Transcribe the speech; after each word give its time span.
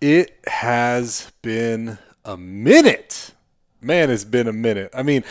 It 0.00 0.38
has 0.46 1.32
been 1.42 1.98
a 2.24 2.36
minute. 2.36 3.32
Man, 3.80 4.10
it's 4.10 4.24
been 4.24 4.48
a 4.48 4.52
minute. 4.52 4.90
I 4.94 5.02
mean, 5.02 5.24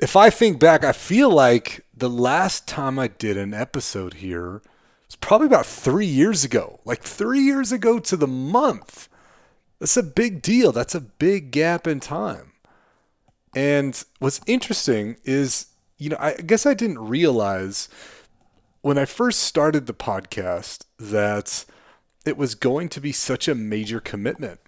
if 0.00 0.16
I 0.16 0.30
think 0.30 0.58
back, 0.58 0.84
I 0.84 0.92
feel 0.92 1.30
like 1.30 1.84
the 1.94 2.10
last 2.10 2.66
time 2.66 2.98
I 2.98 3.08
did 3.08 3.36
an 3.36 3.54
episode 3.54 4.14
here 4.14 4.62
was 5.06 5.16
probably 5.20 5.46
about 5.46 5.66
three 5.66 6.06
years 6.06 6.44
ago. 6.44 6.80
Like 6.84 7.02
three 7.02 7.40
years 7.40 7.72
ago 7.72 7.98
to 8.00 8.16
the 8.16 8.26
month. 8.26 9.08
That's 9.78 9.96
a 9.96 10.02
big 10.02 10.42
deal. 10.42 10.72
That's 10.72 10.94
a 10.94 11.00
big 11.00 11.50
gap 11.50 11.86
in 11.86 12.00
time. 12.00 12.52
And 13.54 14.02
what's 14.18 14.40
interesting 14.46 15.16
is, 15.24 15.66
you 15.98 16.10
know, 16.10 16.16
I 16.18 16.34
guess 16.34 16.66
I 16.66 16.74
didn't 16.74 16.98
realize 16.98 17.88
when 18.80 18.98
I 18.98 19.04
first 19.04 19.40
started 19.40 19.86
the 19.86 19.94
podcast 19.94 20.84
that 20.98 21.64
it 22.24 22.36
was 22.36 22.54
going 22.54 22.88
to 22.90 23.00
be 23.00 23.12
such 23.12 23.48
a 23.48 23.54
major 23.54 24.00
commitment. 24.00 24.60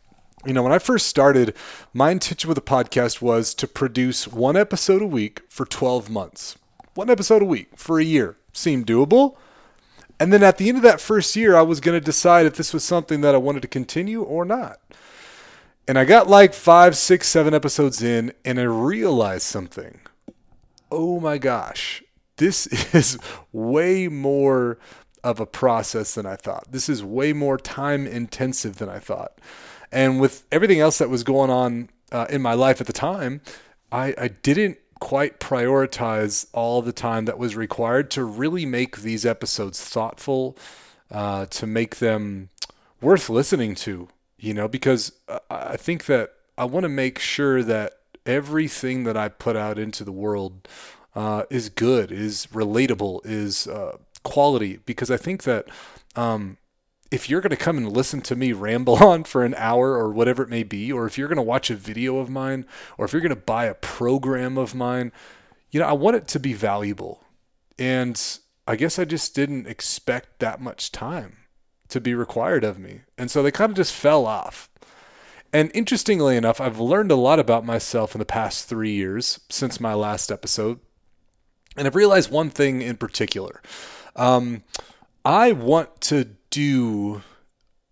You 0.44 0.52
know, 0.52 0.62
when 0.62 0.72
I 0.72 0.78
first 0.78 1.06
started, 1.06 1.54
my 1.92 2.10
intention 2.10 2.48
with 2.48 2.56
the 2.56 2.62
podcast 2.62 3.22
was 3.22 3.54
to 3.54 3.66
produce 3.66 4.28
one 4.28 4.56
episode 4.56 5.00
a 5.00 5.06
week 5.06 5.40
for 5.48 5.64
12 5.64 6.10
months. 6.10 6.56
One 6.94 7.08
episode 7.08 7.42
a 7.42 7.46
week 7.46 7.68
for 7.76 7.98
a 7.98 8.04
year. 8.04 8.36
Seemed 8.52 8.86
doable. 8.86 9.36
And 10.20 10.32
then 10.32 10.42
at 10.42 10.58
the 10.58 10.68
end 10.68 10.76
of 10.76 10.82
that 10.82 11.00
first 11.00 11.34
year, 11.34 11.56
I 11.56 11.62
was 11.62 11.80
going 11.80 11.98
to 11.98 12.04
decide 12.04 12.46
if 12.46 12.56
this 12.56 12.74
was 12.74 12.84
something 12.84 13.20
that 13.22 13.34
I 13.34 13.38
wanted 13.38 13.62
to 13.62 13.68
continue 13.68 14.22
or 14.22 14.44
not. 14.44 14.80
And 15.88 15.98
I 15.98 16.04
got 16.04 16.28
like 16.28 16.54
five, 16.54 16.96
six, 16.96 17.28
seven 17.28 17.52
episodes 17.52 18.02
in, 18.02 18.32
and 18.44 18.58
I 18.60 18.64
realized 18.64 19.42
something. 19.42 20.00
Oh 20.90 21.20
my 21.20 21.38
gosh, 21.38 22.02
this 22.36 22.66
is 22.94 23.18
way 23.52 24.08
more 24.08 24.78
of 25.24 25.40
a 25.40 25.46
process 25.46 26.14
than 26.14 26.26
I 26.26 26.36
thought. 26.36 26.70
This 26.70 26.88
is 26.88 27.02
way 27.02 27.32
more 27.32 27.58
time 27.58 28.06
intensive 28.06 28.76
than 28.76 28.90
I 28.90 29.00
thought. 29.00 29.40
And 29.90 30.20
with 30.20 30.44
everything 30.52 30.80
else 30.80 30.98
that 30.98 31.08
was 31.08 31.24
going 31.24 31.50
on 31.50 31.88
uh, 32.12 32.26
in 32.28 32.42
my 32.42 32.54
life 32.54 32.80
at 32.80 32.86
the 32.86 32.92
time, 32.92 33.40
I, 33.90 34.14
I 34.18 34.28
didn't 34.28 34.78
quite 35.00 35.40
prioritize 35.40 36.46
all 36.52 36.82
the 36.82 36.92
time 36.92 37.24
that 37.24 37.38
was 37.38 37.56
required 37.56 38.10
to 38.12 38.24
really 38.24 38.66
make 38.66 38.98
these 38.98 39.24
episodes 39.24 39.80
thoughtful, 39.80 40.56
uh, 41.10 41.46
to 41.46 41.66
make 41.66 41.96
them 41.96 42.50
worth 43.00 43.28
listening 43.28 43.74
to, 43.74 44.08
you 44.38 44.52
know, 44.52 44.68
because 44.68 45.12
I 45.50 45.76
think 45.76 46.06
that 46.06 46.34
I 46.58 46.64
want 46.64 46.84
to 46.84 46.88
make 46.88 47.18
sure 47.18 47.62
that 47.62 47.94
everything 48.26 49.04
that 49.04 49.16
I 49.16 49.28
put 49.28 49.56
out 49.56 49.78
into 49.78 50.04
the 50.04 50.12
world 50.12 50.68
uh, 51.14 51.44
is 51.50 51.68
good, 51.68 52.10
is 52.10 52.46
relatable, 52.52 53.20
is 53.24 53.66
uh, 53.66 53.98
quality. 54.24 54.80
Because 54.84 55.10
I 55.10 55.16
think 55.16 55.44
that 55.44 55.66
um, 56.16 56.56
if 57.10 57.30
you're 57.30 57.40
going 57.40 57.50
to 57.50 57.56
come 57.56 57.78
and 57.78 57.92
listen 57.92 58.20
to 58.22 58.34
me 58.34 58.52
ramble 58.52 58.96
on 59.04 59.24
for 59.24 59.44
an 59.44 59.54
hour 59.56 59.92
or 59.92 60.10
whatever 60.10 60.42
it 60.42 60.48
may 60.48 60.64
be, 60.64 60.90
or 60.90 61.06
if 61.06 61.16
you're 61.16 61.28
going 61.28 61.36
to 61.36 61.42
watch 61.42 61.70
a 61.70 61.76
video 61.76 62.18
of 62.18 62.28
mine, 62.28 62.66
or 62.98 63.04
if 63.04 63.12
you're 63.12 63.22
going 63.22 63.30
to 63.30 63.36
buy 63.36 63.66
a 63.66 63.74
program 63.74 64.58
of 64.58 64.74
mine, 64.74 65.12
you 65.70 65.80
know, 65.80 65.86
I 65.86 65.92
want 65.92 66.16
it 66.16 66.28
to 66.28 66.40
be 66.40 66.52
valuable. 66.52 67.22
And 67.78 68.20
I 68.66 68.76
guess 68.76 68.98
I 68.98 69.04
just 69.04 69.34
didn't 69.34 69.66
expect 69.66 70.38
that 70.40 70.60
much 70.60 70.90
time 70.90 71.36
to 71.88 72.00
be 72.00 72.14
required 72.14 72.64
of 72.64 72.78
me. 72.78 73.02
And 73.18 73.30
so 73.30 73.42
they 73.42 73.50
kind 73.50 73.70
of 73.70 73.76
just 73.76 73.92
fell 73.92 74.26
off. 74.26 74.70
And 75.52 75.70
interestingly 75.74 76.36
enough, 76.36 76.60
I've 76.60 76.80
learned 76.80 77.12
a 77.12 77.16
lot 77.16 77.38
about 77.38 77.64
myself 77.64 78.14
in 78.14 78.18
the 78.18 78.24
past 78.24 78.68
three 78.68 78.92
years 78.92 79.38
since 79.48 79.78
my 79.78 79.94
last 79.94 80.32
episode. 80.32 80.80
And 81.76 81.86
I've 81.86 81.94
realized 81.94 82.30
one 82.30 82.50
thing 82.50 82.82
in 82.82 82.96
particular. 82.96 83.62
Um, 84.16 84.62
I 85.24 85.52
want 85.52 86.00
to 86.02 86.28
do 86.50 87.22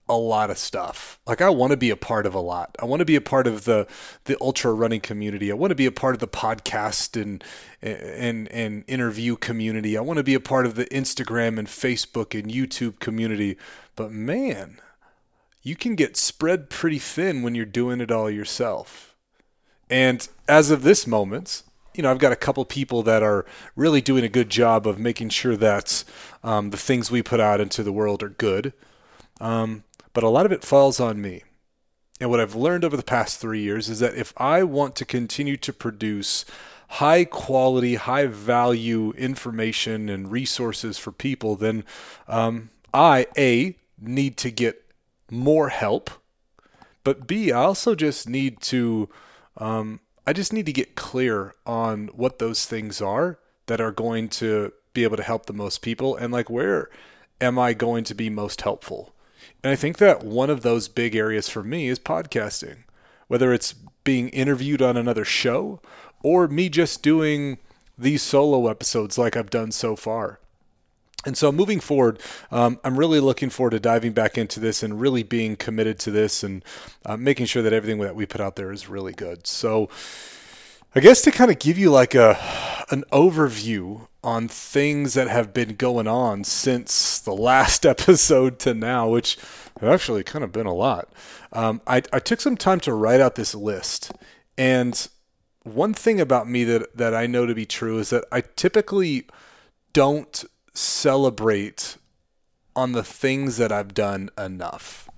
a 0.09 0.17
lot 0.17 0.51
of 0.51 0.59
stuff. 0.59 1.19
Like 1.27 1.41
I 1.41 1.49
want 1.49 1.71
to 1.71 1.77
be 1.77 1.91
a 1.91 1.97
part 1.97 2.27
of 2.27 2.35
a 2.35 2.41
lot. 2.41 2.77
I 2.81 2.85
want 2.85 3.01
to 3.01 3.07
be 3.07 3.17
a 3.17 3.21
part 3.21 3.47
of 3.47 3.65
the 3.65 3.87
the 4.25 4.37
ultra 4.41 4.73
running 4.73 5.01
community. 5.01 5.51
I 5.51 5.55
want 5.55 5.71
to 5.71 5.77
be 5.77 5.87
a 5.87 5.93
part 5.93 6.15
of 6.15 6.21
the 6.21 6.29
podcast 6.29 7.21
and 7.21 7.43
and 7.81 8.51
and 8.53 8.85
interview 8.87 9.37
community. 9.37 9.97
I 9.97 10.03
want 10.03 10.19
to 10.19 10.25
be 10.25 10.35
a 10.35 10.41
part 10.41 10.67
of 10.67 10.75
the 10.75 10.85
Instagram 10.87 11.59
and 11.59 11.69
Facebook 11.69 12.39
and 12.39 12.53
YouTube 12.53 12.99
community. 12.99 13.57
But 13.97 14.13
man, 14.13 14.79
you 15.63 15.77
can 15.77 15.95
get 15.95 16.17
spread 16.17 16.69
pretty 16.69 16.99
thin 16.99 17.43
when 17.43 17.55
you're 17.55 17.65
doing 17.65 18.01
it 18.01 18.11
all 18.11 18.31
yourself. 18.31 19.17
And 19.89 20.27
as 20.49 20.71
of 20.71 20.83
this 20.83 21.07
moment, 21.07 21.63
you 21.95 22.03
know, 22.03 22.11
I've 22.11 22.19
got 22.19 22.33
a 22.33 22.37
couple 22.37 22.65
people 22.65 23.03
that 23.03 23.23
are 23.23 23.45
really 23.77 24.01
doing 24.01 24.25
a 24.25 24.29
good 24.29 24.51
job 24.51 24.87
of 24.87 24.99
making 24.99 25.31
sure 25.31 25.57
that 25.57 26.05
um, 26.43 26.71
the 26.71 26.77
things 26.77 27.11
we 27.11 27.23
put 27.23 27.41
out 27.41 27.61
into 27.61 27.83
the 27.83 27.93
world 27.93 28.23
are 28.23 28.31
good. 28.31 28.73
Um, 29.41 29.85
but 30.13 30.25
a 30.25 30.29
lot 30.29 30.47
of 30.47 30.53
it 30.53 30.65
falls 30.65 31.01
on 31.01 31.21
me. 31.21 31.43
And 32.21 32.31
what 32.31 32.41
I've 32.41 32.55
learned 32.55 32.85
over 32.85 32.97
the 32.97 33.03
past 33.03 33.41
three 33.41 33.63
years 33.63 33.89
is 33.89 33.99
that 33.99 34.15
if 34.15 34.33
I 34.37 34.63
want 34.63 34.95
to 34.97 35.05
continue 35.05 35.57
to 35.57 35.73
produce 35.73 36.45
high 36.89 37.25
quality, 37.25 37.97
high 37.97 38.27
value 38.27 39.13
information 39.13 40.09
and 40.09 40.31
resources 40.31 40.99
for 40.99 41.11
people, 41.11 41.57
then 41.57 41.85
um, 42.29 42.71
I, 42.93 43.27
A, 43.37 43.77
need 43.99 44.37
to 44.39 44.51
get 44.51 44.85
more 45.31 45.71
help. 45.71 46.11
But 47.03 47.27
B, 47.27 47.51
I 47.51 47.63
also 47.63 47.95
just 47.95 48.29
need 48.29 48.61
to 48.63 49.09
um, 49.57 50.01
I 50.27 50.33
just 50.33 50.53
need 50.53 50.67
to 50.67 50.73
get 50.73 50.95
clear 50.95 51.55
on 51.67 52.09
what 52.09 52.39
those 52.39 52.65
things 52.65 53.01
are 53.03 53.39
that 53.67 53.81
are 53.81 53.93
going 53.93 54.29
to 54.29 54.73
be 54.95 55.05
able 55.05 55.17
to 55.17 55.23
help 55.23 55.47
the 55.47 55.53
most 55.53 55.83
people 55.83 56.17
and 56.17 56.33
like 56.33 56.51
where 56.51 56.91
am 57.41 57.59
I 57.59 57.73
going 57.73 58.05
to 58.05 58.15
be 58.15 58.31
most 58.31 58.61
helpful. 58.61 59.15
And 59.65 59.73
I 59.73 59.77
think 59.77 59.99
that 59.99 60.23
one 60.23 60.51
of 60.51 60.63
those 60.63 60.89
big 60.89 61.17
areas 61.17 61.49
for 61.49 61.63
me 61.63 61.89
is 61.89 61.99
podcasting, 61.99 62.85
whether 63.27 63.53
it's 63.53 63.75
being 64.05 64.29
interviewed 64.31 64.83
on 64.83 64.97
another 64.97 65.25
show 65.25 65.81
or 66.23 66.47
me 66.49 66.69
just 66.69 67.03
doing 67.03 67.59
these 67.99 68.23
solo 68.23 68.69
episodes 68.69 69.19
like 69.19 69.37
I've 69.37 69.51
done 69.51 69.73
so 69.73 69.97
far. 69.97 70.39
And 71.25 71.37
so 71.37 71.53
moving 71.53 71.81
forward, 71.81 72.21
um, 72.51 72.81
I'm 72.83 72.99
really 72.99 73.21
looking 73.21 73.51
forward 73.51 73.71
to 73.71 73.81
diving 73.81 74.13
back 74.13 74.37
into 74.37 74.59
this 74.59 74.83
and 74.83 75.01
really 75.01 75.23
being 75.23 75.57
committed 75.57 75.99
to 76.01 76.11
this 76.11 76.43
and 76.43 76.65
uh, 77.07 77.17
making 77.17 77.47
sure 77.47 77.63
that 77.63 77.73
everything 77.73 78.01
that 78.01 78.17
we 78.17 78.27
put 78.27 78.41
out 78.41 78.57
there 78.57 78.73
is 78.73 78.89
really 78.89 79.13
good. 79.13 79.47
So 79.47 79.89
I 80.95 81.01
guess 81.01 81.23
to 81.23 81.31
kind 81.31 81.51
of 81.51 81.59
give 81.59 81.79
you 81.79 81.91
like 81.91 82.15
a 82.15 82.39
an 82.91 83.05
overview 83.13 84.09
on 84.23 84.47
things 84.47 85.15
that 85.15 85.29
have 85.29 85.55
been 85.55 85.75
going 85.75 86.07
on 86.07 86.45
since 86.45 87.19
the 87.19 87.33
last 87.33 87.87
episode 87.95 88.59
to 88.61 88.75
now, 88.75 89.09
which 89.09 89.39
have 89.81 89.89
actually 89.89 90.23
kind 90.23 90.45
of 90.45 90.53
been 90.53 90.67
a 90.67 90.75
lot. 90.75 91.09
Um, 91.53 91.81
I, 91.87 92.03
I 92.13 92.19
took 92.19 92.41
some 92.41 92.57
time 92.57 92.79
to 92.81 92.93
write 92.93 93.21
out 93.21 93.37
this 93.37 93.55
list, 93.55 94.13
and 94.59 95.09
one 95.65 95.95
thing 95.95 96.21
about 96.21 96.49
me 96.49 96.65
that 96.65 96.97
that 96.97 97.15
I 97.15 97.27
know 97.27 97.47
to 97.47 97.55
be 97.55 97.67
true 97.67 97.99
is 97.99 98.11
that 98.11 98.25
I 98.31 98.43
typically 98.43 99.27
don't 99.93 100.45
celebrate 100.75 101.97
on 102.75 102.93
the 102.93 103.03
things 103.03 103.57
that 103.59 103.71
I've 103.71 103.95
done 103.95 104.31
enough. 104.39 105.09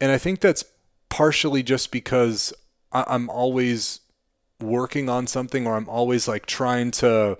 And 0.00 0.10
I 0.10 0.18
think 0.18 0.40
that's 0.40 0.64
partially 1.08 1.62
just 1.62 1.90
because 1.90 2.52
I'm 2.92 3.28
always 3.28 4.00
working 4.60 5.08
on 5.08 5.26
something 5.26 5.66
or 5.66 5.76
I'm 5.76 5.88
always 5.88 6.26
like 6.26 6.46
trying 6.46 6.90
to 6.92 7.36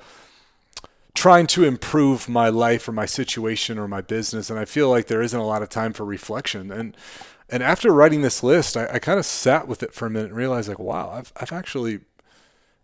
trying 1.15 1.47
to 1.47 1.65
improve 1.65 2.29
my 2.29 2.49
life 2.49 2.89
or 2.89 2.93
my 2.93 3.07
situation 3.07 3.79
or 3.79 3.87
my 3.87 4.01
business. 4.01 4.51
And 4.51 4.59
I 4.59 4.65
feel 4.65 4.91
like 4.91 5.07
there 5.07 5.23
isn't 5.23 5.39
a 5.39 5.47
lot 5.47 5.63
of 5.63 5.69
time 5.69 5.93
for 5.93 6.05
reflection. 6.05 6.71
And 6.73 6.97
and 7.49 7.63
after 7.63 7.93
writing 7.93 8.23
this 8.23 8.43
list 8.43 8.77
I, 8.77 8.87
I 8.95 8.99
kind 8.99 9.19
of 9.19 9.27
sat 9.27 9.69
with 9.69 9.83
it 9.83 9.95
for 9.95 10.07
a 10.07 10.11
minute 10.11 10.29
and 10.29 10.37
realized 10.37 10.69
like 10.69 10.79
wow 10.79 11.11
I've 11.11 11.33
I've 11.37 11.53
actually 11.53 12.01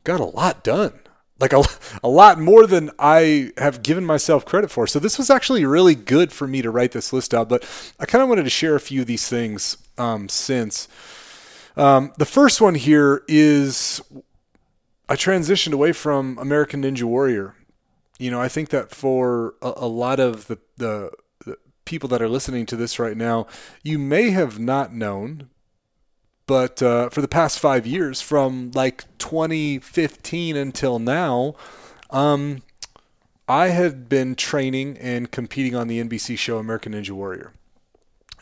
got 0.05 0.21
a 0.21 0.25
lot 0.25 0.63
done 0.63 1.01
like 1.41 1.53
a, 1.53 1.63
a 2.05 2.09
lot 2.09 2.39
more 2.39 2.67
than 2.67 2.91
I 2.99 3.53
have 3.57 3.83
given 3.83 4.05
myself 4.05 4.45
credit 4.45 4.71
for. 4.71 4.87
So 4.87 4.99
this 4.99 5.19
was 5.19 5.31
actually 5.31 5.65
really 5.65 5.95
good 5.95 6.33
for 6.33 6.47
me 6.47 6.63
to 6.63 6.71
write 6.71 6.93
this 6.93 7.13
list 7.13 7.35
out. 7.35 7.49
But 7.49 7.67
I 7.99 8.07
kind 8.07 8.23
of 8.23 8.29
wanted 8.29 8.45
to 8.45 8.51
share 8.51 8.77
a 8.77 8.81
few 8.81 9.01
of 9.01 9.07
these 9.07 9.29
things 9.29 9.79
um, 9.99 10.29
since. 10.29 10.87
Um, 11.77 12.13
the 12.19 12.27
first 12.27 12.61
one 12.61 12.75
here 12.75 13.23
is 13.27 14.01
I 15.09 15.17
transitioned 15.17 15.73
away 15.73 15.93
from 15.93 16.39
American 16.39 16.83
Ninja 16.83 17.05
Warrior. 17.05 17.55
You 18.19 18.31
know, 18.31 18.41
I 18.41 18.49
think 18.49 18.69
that 18.69 18.91
for 18.91 19.55
a, 19.63 19.73
a 19.77 19.89
lot 19.89 20.21
of 20.21 20.47
the, 20.47 20.59
the, 20.77 21.11
the 21.47 21.57
people 21.87 22.09
that 22.11 22.21
are 22.21 22.29
listening 22.29 22.67
to 22.67 22.77
this 22.77 22.99
right 22.99 23.17
now, 23.17 23.47
you 23.83 23.99
may 23.99 24.31
have 24.31 24.59
not 24.59 24.93
known, 24.93 25.49
but 26.51 26.83
uh, 26.83 27.09
for 27.11 27.21
the 27.21 27.29
past 27.29 27.61
five 27.61 27.87
years, 27.87 28.21
from 28.21 28.73
like 28.75 29.05
2015 29.19 30.57
until 30.57 30.99
now, 30.99 31.55
um, 32.11 32.63
I 33.49 33.69
had 33.69 34.09
been 34.09 34.35
training 34.35 34.99
and 34.99 35.31
competing 35.31 35.77
on 35.77 35.87
the 35.87 36.03
NBC 36.03 36.37
show 36.37 36.59
American 36.59 36.93
Ninja 36.93 37.13
Warrior. 37.13 37.53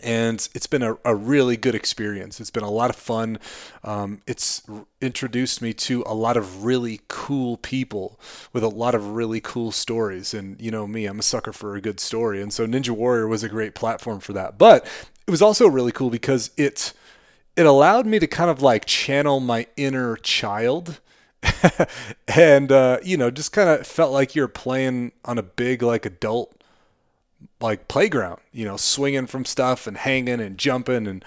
And 0.02 0.48
it's 0.54 0.66
been 0.66 0.82
a, 0.82 0.96
a 1.04 1.14
really 1.14 1.58
good 1.58 1.74
experience. 1.74 2.40
It's 2.40 2.50
been 2.50 2.62
a 2.64 2.70
lot 2.70 2.88
of 2.88 2.96
fun. 2.96 3.38
Um, 3.84 4.22
it's 4.26 4.62
introduced 5.02 5.60
me 5.60 5.74
to 5.74 6.02
a 6.06 6.14
lot 6.14 6.38
of 6.38 6.64
really 6.64 7.02
cool 7.08 7.58
people 7.58 8.18
with 8.54 8.62
a 8.62 8.68
lot 8.68 8.94
of 8.94 9.16
really 9.16 9.42
cool 9.42 9.70
stories. 9.70 10.32
And 10.32 10.58
you 10.58 10.70
know 10.70 10.86
me, 10.86 11.04
I'm 11.04 11.18
a 11.18 11.22
sucker 11.22 11.52
for 11.52 11.76
a 11.76 11.82
good 11.82 12.00
story. 12.00 12.40
And 12.40 12.54
so 12.54 12.66
Ninja 12.66 12.88
Warrior 12.88 13.28
was 13.28 13.42
a 13.42 13.50
great 13.50 13.74
platform 13.74 14.20
for 14.20 14.32
that. 14.32 14.56
But 14.56 14.86
it 15.26 15.30
was 15.30 15.42
also 15.42 15.68
really 15.68 15.92
cool 15.92 16.08
because 16.08 16.52
it 16.56 16.94
it 17.58 17.66
allowed 17.66 18.06
me 18.06 18.20
to 18.20 18.26
kind 18.28 18.50
of 18.50 18.62
like 18.62 18.84
channel 18.84 19.40
my 19.40 19.66
inner 19.76 20.16
child. 20.16 21.00
and 22.28 22.70
uh, 22.70 22.98
you 23.02 23.16
know, 23.16 23.30
just 23.30 23.52
kind 23.52 23.68
of 23.68 23.86
felt 23.86 24.12
like 24.12 24.36
you're 24.36 24.48
playing 24.48 25.12
on 25.24 25.38
a 25.38 25.42
big 25.42 25.82
like 25.82 26.06
adult 26.06 26.54
like 27.60 27.88
playground, 27.88 28.40
you 28.52 28.64
know, 28.64 28.76
swinging 28.76 29.26
from 29.26 29.44
stuff 29.44 29.88
and 29.88 29.96
hanging 29.96 30.40
and 30.40 30.56
jumping 30.56 31.06
and 31.08 31.24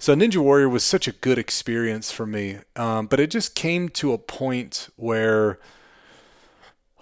so 0.00 0.14
Ninja 0.14 0.38
Warrior 0.38 0.68
was 0.68 0.84
such 0.84 1.08
a 1.08 1.12
good 1.12 1.38
experience 1.38 2.12
for 2.12 2.24
me. 2.24 2.58
Um, 2.76 3.06
but 3.06 3.18
it 3.18 3.30
just 3.30 3.56
came 3.56 3.88
to 3.90 4.12
a 4.12 4.18
point 4.18 4.88
where 4.96 5.58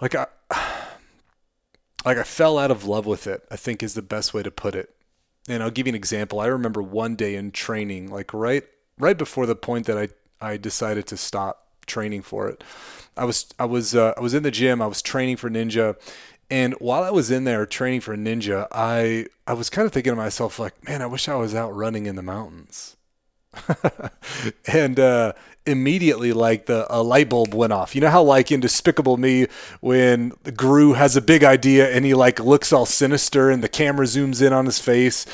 like 0.01 0.13
I 0.13 0.27
like 2.05 2.17
I 2.17 2.23
fell 2.23 2.59
out 2.59 2.71
of 2.71 2.85
love 2.85 3.07
with 3.07 3.25
it, 3.25 3.43
I 3.49 3.55
think 3.55 3.81
is 3.81 3.95
the 3.95 4.03
best 4.03 4.35
way 4.35 4.43
to 4.43 4.51
put 4.51 4.75
it. 4.75 4.96
And 5.47 5.63
I'll 5.63 5.71
give 5.71 5.87
you 5.87 5.91
an 5.91 5.95
example. 5.95 6.39
I 6.39 6.47
remember 6.47 6.81
one 6.81 7.15
day 7.15 7.35
in 7.35 7.51
training, 7.51 8.11
like 8.11 8.33
right 8.33 8.63
right 8.99 9.17
before 9.17 9.45
the 9.45 9.55
point 9.55 9.85
that 9.85 9.97
I 9.97 10.09
I 10.41 10.57
decided 10.57 11.07
to 11.07 11.17
stop 11.17 11.67
training 11.85 12.21
for 12.21 12.49
it. 12.49 12.63
I 13.15 13.25
was 13.25 13.47
I 13.57 13.65
was 13.65 13.95
uh, 13.95 14.13
I 14.17 14.21
was 14.21 14.33
in 14.33 14.43
the 14.43 14.51
gym. 14.51 14.81
I 14.81 14.87
was 14.87 15.01
training 15.01 15.37
for 15.37 15.49
Ninja, 15.49 15.95
and 16.49 16.73
while 16.75 17.03
I 17.03 17.11
was 17.11 17.31
in 17.31 17.45
there 17.45 17.65
training 17.65 18.01
for 18.01 18.15
Ninja, 18.17 18.67
I 18.71 19.27
I 19.47 19.53
was 19.53 19.69
kind 19.69 19.85
of 19.85 19.93
thinking 19.93 20.11
to 20.11 20.17
myself 20.17 20.59
like, 20.59 20.83
man, 20.87 21.01
I 21.01 21.05
wish 21.05 21.29
I 21.29 21.35
was 21.35 21.55
out 21.55 21.73
running 21.75 22.05
in 22.05 22.15
the 22.15 22.21
mountains. 22.21 22.96
and 24.67 24.99
uh, 24.99 25.33
immediately, 25.65 26.33
like 26.33 26.65
the 26.65 26.85
a 26.89 27.01
light 27.01 27.29
bulb 27.29 27.53
went 27.53 27.73
off. 27.73 27.95
You 27.95 28.01
know 28.01 28.09
how 28.09 28.23
like 28.23 28.51
in 28.51 28.59
Despicable 28.59 29.17
Me, 29.17 29.47
when 29.81 30.33
Gru 30.55 30.93
has 30.93 31.15
a 31.15 31.21
big 31.21 31.43
idea 31.43 31.89
and 31.89 32.05
he 32.05 32.13
like 32.13 32.39
looks 32.39 32.73
all 32.73 32.85
sinister, 32.85 33.49
and 33.49 33.63
the 33.63 33.69
camera 33.69 34.05
zooms 34.05 34.45
in 34.45 34.53
on 34.53 34.65
his 34.65 34.79
face, 34.79 35.25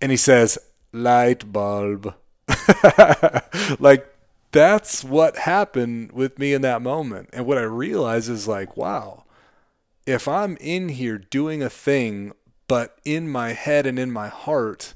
and 0.00 0.10
he 0.10 0.16
says, 0.16 0.58
"Light 0.92 1.52
bulb." 1.52 2.14
like 3.80 4.12
that's 4.52 5.02
what 5.04 5.36
happened 5.36 6.12
with 6.12 6.38
me 6.38 6.54
in 6.54 6.62
that 6.62 6.80
moment. 6.80 7.30
And 7.32 7.44
what 7.44 7.58
I 7.58 7.62
realize 7.62 8.28
is 8.28 8.46
like, 8.46 8.76
wow 8.76 9.24
if 10.06 10.28
I'm 10.28 10.56
in 10.60 10.90
here 10.90 11.18
doing 11.18 11.62
a 11.62 11.68
thing, 11.68 12.32
but 12.68 12.98
in 13.04 13.28
my 13.28 13.52
head 13.52 13.86
and 13.86 13.98
in 13.98 14.10
my 14.10 14.28
heart, 14.28 14.94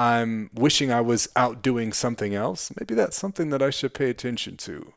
I'm 0.00 0.48
wishing 0.54 0.90
I 0.90 1.02
was 1.02 1.28
out 1.36 1.60
doing 1.60 1.92
something 1.92 2.34
else, 2.34 2.72
maybe 2.80 2.94
that's 2.94 3.18
something 3.18 3.50
that 3.50 3.60
I 3.60 3.68
should 3.68 3.92
pay 3.92 4.08
attention 4.08 4.56
to. 4.56 4.94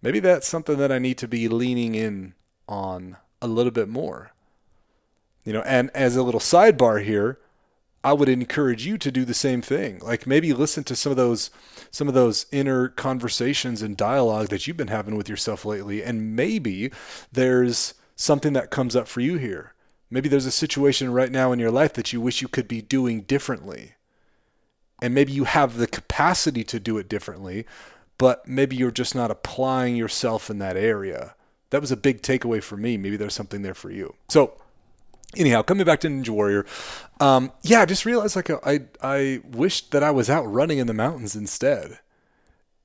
Maybe 0.00 0.20
that's 0.20 0.48
something 0.48 0.78
that 0.78 0.90
I 0.90 0.98
need 0.98 1.18
to 1.18 1.28
be 1.28 1.48
leaning 1.48 1.94
in 1.94 2.32
on 2.66 3.18
a 3.42 3.46
little 3.46 3.70
bit 3.70 3.90
more. 3.90 4.30
You 5.44 5.52
know, 5.52 5.60
and 5.66 5.90
as 5.90 6.16
a 6.16 6.22
little 6.22 6.40
sidebar 6.40 7.04
here, 7.04 7.40
I 8.02 8.14
would 8.14 8.30
encourage 8.30 8.86
you 8.86 8.96
to 8.96 9.12
do 9.12 9.26
the 9.26 9.34
same 9.34 9.60
thing. 9.60 9.98
Like 9.98 10.26
maybe 10.26 10.54
listen 10.54 10.82
to 10.84 10.96
some 10.96 11.10
of 11.10 11.18
those 11.18 11.50
some 11.90 12.08
of 12.08 12.14
those 12.14 12.46
inner 12.50 12.88
conversations 12.88 13.82
and 13.82 13.98
dialogue 13.98 14.48
that 14.48 14.66
you've 14.66 14.78
been 14.78 14.88
having 14.88 15.14
with 15.14 15.28
yourself 15.28 15.66
lately 15.66 16.02
and 16.02 16.34
maybe 16.34 16.90
there's 17.30 17.92
something 18.16 18.54
that 18.54 18.70
comes 18.70 18.96
up 18.96 19.08
for 19.08 19.20
you 19.20 19.36
here. 19.36 19.74
Maybe 20.08 20.30
there's 20.30 20.46
a 20.46 20.50
situation 20.50 21.12
right 21.12 21.30
now 21.30 21.52
in 21.52 21.58
your 21.58 21.70
life 21.70 21.92
that 21.92 22.14
you 22.14 22.20
wish 22.22 22.40
you 22.40 22.48
could 22.48 22.66
be 22.66 22.80
doing 22.80 23.20
differently. 23.20 23.96
And 25.02 25.12
maybe 25.14 25.32
you 25.32 25.44
have 25.44 25.76
the 25.76 25.88
capacity 25.88 26.62
to 26.64 26.78
do 26.80 26.96
it 26.96 27.08
differently, 27.08 27.66
but 28.18 28.46
maybe 28.46 28.76
you're 28.76 28.92
just 28.92 29.14
not 29.16 29.32
applying 29.32 29.96
yourself 29.96 30.48
in 30.48 30.58
that 30.60 30.76
area. 30.76 31.34
That 31.70 31.80
was 31.80 31.90
a 31.90 31.96
big 31.96 32.22
takeaway 32.22 32.62
for 32.62 32.76
me. 32.76 32.96
Maybe 32.96 33.16
there's 33.16 33.34
something 33.34 33.62
there 33.62 33.74
for 33.74 33.90
you. 33.90 34.14
So, 34.28 34.52
anyhow, 35.36 35.62
coming 35.62 35.84
back 35.84 36.00
to 36.00 36.08
Ninja 36.08 36.28
Warrior, 36.28 36.64
um, 37.18 37.50
yeah, 37.62 37.80
I 37.80 37.86
just 37.86 38.06
realized 38.06 38.36
like 38.36 38.48
I 38.64 38.82
I 39.02 39.40
wished 39.50 39.90
that 39.90 40.04
I 40.04 40.12
was 40.12 40.30
out 40.30 40.44
running 40.44 40.78
in 40.78 40.86
the 40.86 40.94
mountains 40.94 41.34
instead, 41.34 41.98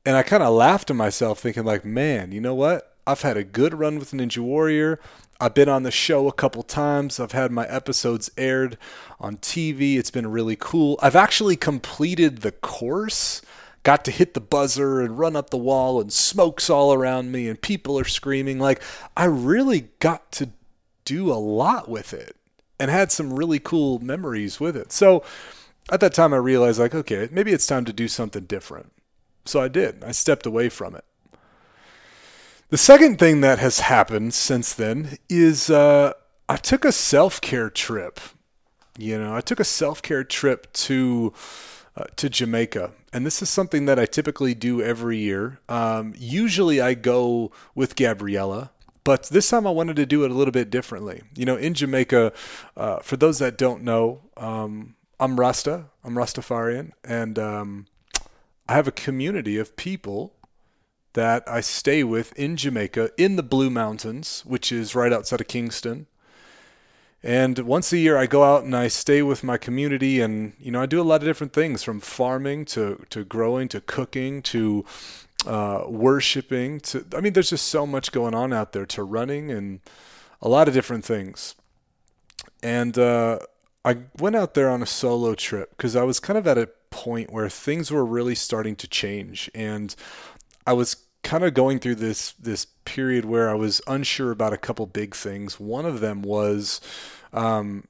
and 0.03 0.17
I 0.17 0.23
kind 0.23 0.41
of 0.41 0.53
laughed 0.53 0.87
to 0.87 0.95
myself, 0.95 1.39
thinking 1.39 1.65
like, 1.65 1.85
man, 1.85 2.31
you 2.31 2.41
know 2.41 2.55
what? 2.55 2.96
I've 3.07 3.21
had 3.21 3.37
a 3.37 3.43
good 3.45 3.73
run 3.73 3.99
with 3.99 4.11
Ninja 4.11 4.39
Warrior. 4.39 4.99
I've 5.39 5.53
been 5.53 5.69
on 5.69 5.83
the 5.83 5.91
show 5.91 6.27
a 6.27 6.33
couple 6.33 6.61
times. 6.61 7.21
I've 7.21 7.31
had 7.31 7.51
my 7.51 7.65
episodes 7.67 8.29
aired 8.37 8.77
on 9.17 9.37
TV. 9.37 9.97
It's 9.97 10.11
been 10.11 10.29
really 10.29 10.57
cool. 10.59 10.99
I've 11.01 11.15
actually 11.15 11.55
completed 11.55 12.39
the 12.39 12.51
course. 12.51 13.41
Got 13.83 14.03
to 14.05 14.11
hit 14.11 14.33
the 14.33 14.41
buzzer 14.41 14.99
and 14.99 15.17
run 15.17 15.37
up 15.37 15.51
the 15.51 15.57
wall, 15.57 16.01
and 16.01 16.11
smoke's 16.11 16.69
all 16.69 16.93
around 16.93 17.31
me, 17.31 17.47
and 17.47 17.61
people 17.61 17.97
are 17.97 18.03
screaming. 18.03 18.59
Like, 18.59 18.83
I 19.15 19.23
really 19.25 19.89
got 19.99 20.29
to 20.33 20.49
do 21.05 21.31
a 21.31 21.35
lot 21.35 21.87
with 21.87 22.13
it 22.13 22.35
and 22.77 22.91
had 22.91 23.13
some 23.13 23.33
really 23.33 23.59
cool 23.59 23.99
memories 23.99 24.59
with 24.59 24.75
it. 24.75 24.91
So 24.91 25.23
at 25.89 26.01
that 26.01 26.13
time, 26.13 26.33
I 26.33 26.37
realized, 26.37 26.79
like, 26.79 26.93
okay, 26.93 27.29
maybe 27.31 27.53
it's 27.53 27.67
time 27.67 27.85
to 27.85 27.93
do 27.93 28.09
something 28.09 28.43
different. 28.43 28.91
So 29.45 29.61
I 29.61 29.69
did. 29.69 30.03
I 30.03 30.11
stepped 30.11 30.45
away 30.45 30.67
from 30.67 30.93
it. 30.93 31.05
The 32.69 32.77
second 32.77 33.17
thing 33.17 33.39
that 33.41 33.59
has 33.59 33.79
happened 33.79 34.33
since 34.33 34.73
then 34.73 35.19
is 35.29 35.69
uh, 35.69 36.11
I 36.49 36.57
took 36.57 36.83
a 36.83 36.91
self 36.91 37.39
care 37.39 37.69
trip. 37.69 38.19
You 38.97 39.17
know, 39.17 39.33
I 39.33 39.39
took 39.39 39.61
a 39.61 39.63
self 39.63 40.01
care 40.01 40.25
trip 40.25 40.73
to 40.73 41.31
uh, 41.95 42.03
to 42.17 42.29
Jamaica, 42.29 42.91
and 43.13 43.25
this 43.25 43.41
is 43.41 43.49
something 43.49 43.85
that 43.85 43.97
I 43.97 44.05
typically 44.05 44.53
do 44.53 44.81
every 44.81 45.17
year. 45.17 45.59
Um, 45.69 46.13
usually, 46.17 46.81
I 46.81 46.93
go 46.93 47.53
with 47.73 47.95
Gabriella, 47.95 48.71
but 49.05 49.23
this 49.29 49.49
time 49.49 49.65
I 49.65 49.71
wanted 49.71 49.95
to 49.95 50.05
do 50.05 50.25
it 50.25 50.31
a 50.31 50.33
little 50.33 50.51
bit 50.51 50.69
differently. 50.69 51.21
You 51.37 51.45
know, 51.45 51.55
in 51.55 51.73
Jamaica, 51.73 52.33
uh, 52.75 52.99
for 52.99 53.15
those 53.15 53.39
that 53.39 53.57
don't 53.57 53.81
know, 53.83 54.23
um, 54.35 54.95
I'm 55.21 55.39
Rasta, 55.39 55.85
I'm 56.03 56.15
Rastafarian, 56.15 56.91
and 57.05 57.39
um, 57.39 57.85
I 58.67 58.73
have 58.73 58.89
a 58.89 58.91
community 58.91 59.57
of 59.57 59.77
people 59.77 60.33
that 61.17 61.43
I 61.47 61.61
stay 61.61 62.03
with 62.03 62.31
in 62.37 62.57
Jamaica 62.57 63.09
in 63.17 63.37
the 63.37 63.43
Blue 63.43 63.71
Mountains, 63.71 64.43
which 64.45 64.71
is 64.71 64.93
right 64.93 65.11
outside 65.11 65.41
of 65.41 65.47
Kingston. 65.47 66.05
And 67.23 67.57
once 67.57 67.91
a 67.91 67.97
year, 67.97 68.17
I 68.17 68.27
go 68.27 68.43
out 68.43 68.65
and 68.65 68.75
I 68.75 68.87
stay 68.87 69.23
with 69.23 69.43
my 69.43 69.57
community, 69.57 70.21
and 70.21 70.53
you 70.59 70.69
know, 70.69 70.79
I 70.79 70.85
do 70.85 71.01
a 71.01 71.09
lot 71.09 71.23
of 71.23 71.27
different 71.27 71.53
things 71.53 71.81
from 71.81 72.01
farming 72.01 72.65
to 72.65 73.03
to 73.09 73.23
growing 73.23 73.67
to 73.69 73.81
cooking 73.81 74.43
to 74.43 74.85
uh, 75.47 75.85
worshiping. 75.87 76.81
To 76.81 77.03
I 77.15 77.21
mean, 77.21 77.33
there's 77.33 77.49
just 77.49 77.67
so 77.67 77.87
much 77.87 78.11
going 78.11 78.35
on 78.35 78.53
out 78.53 78.73
there 78.73 78.85
to 78.85 79.01
running 79.01 79.49
and 79.49 79.79
a 80.39 80.47
lot 80.47 80.67
of 80.67 80.75
different 80.75 81.03
things. 81.03 81.55
And 82.61 82.95
uh, 82.95 83.39
I 83.83 83.97
went 84.19 84.35
out 84.35 84.53
there 84.53 84.69
on 84.69 84.83
a 84.83 84.85
solo 84.85 85.33
trip 85.33 85.71
because 85.71 85.95
I 85.95 86.03
was 86.03 86.19
kind 86.19 86.37
of 86.37 86.45
at 86.45 86.59
a 86.59 86.69
point 86.91 87.33
where 87.33 87.49
things 87.49 87.89
were 87.89 88.05
really 88.05 88.35
starting 88.35 88.75
to 88.75 88.87
change, 88.87 89.49
and 89.55 89.95
I 90.67 90.73
was 90.73 91.06
kind 91.23 91.43
of 91.43 91.53
going 91.53 91.79
through 91.79 91.95
this 91.95 92.31
this 92.33 92.65
period 92.85 93.25
where 93.25 93.49
I 93.49 93.53
was 93.53 93.81
unsure 93.87 94.31
about 94.31 94.53
a 94.53 94.57
couple 94.57 94.85
big 94.85 95.15
things. 95.15 95.59
One 95.59 95.85
of 95.85 95.99
them 95.99 96.21
was 96.21 96.81
um, 97.33 97.87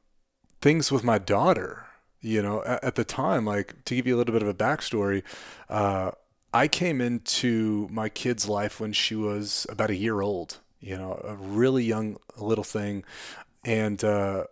things 0.62 0.92
with 0.92 1.04
my 1.04 1.18
daughter. 1.18 1.86
You 2.20 2.42
know, 2.42 2.64
at, 2.66 2.84
at, 2.84 2.96
the 2.96 3.06
time, 3.06 3.46
like 3.46 3.86
to 3.86 3.96
give 3.96 4.08
you 4.08 4.16
a 4.16 4.18
little 4.18 4.34
bit 4.34 4.42
of 4.42 4.50
a 4.50 4.54
backstory, 4.54 5.22
uh, 5.70 6.12
I 6.52 6.68
came 6.68 7.00
into 7.00 7.88
my 7.92 8.10
kid's 8.10 8.50
life 8.50 8.80
when 8.80 8.92
she 8.92 9.16
was 9.16 9.68
about 9.70 9.92
a 9.92 9.96
year 9.96 10.22
old. 10.22 10.58
You 10.80 10.98
know, 10.98 11.22
a 11.24 11.36
really 11.36 11.84
young 11.84 12.18
little 12.38 12.64
thing, 12.64 13.04
and 13.64 14.04
uh, 14.04 14.46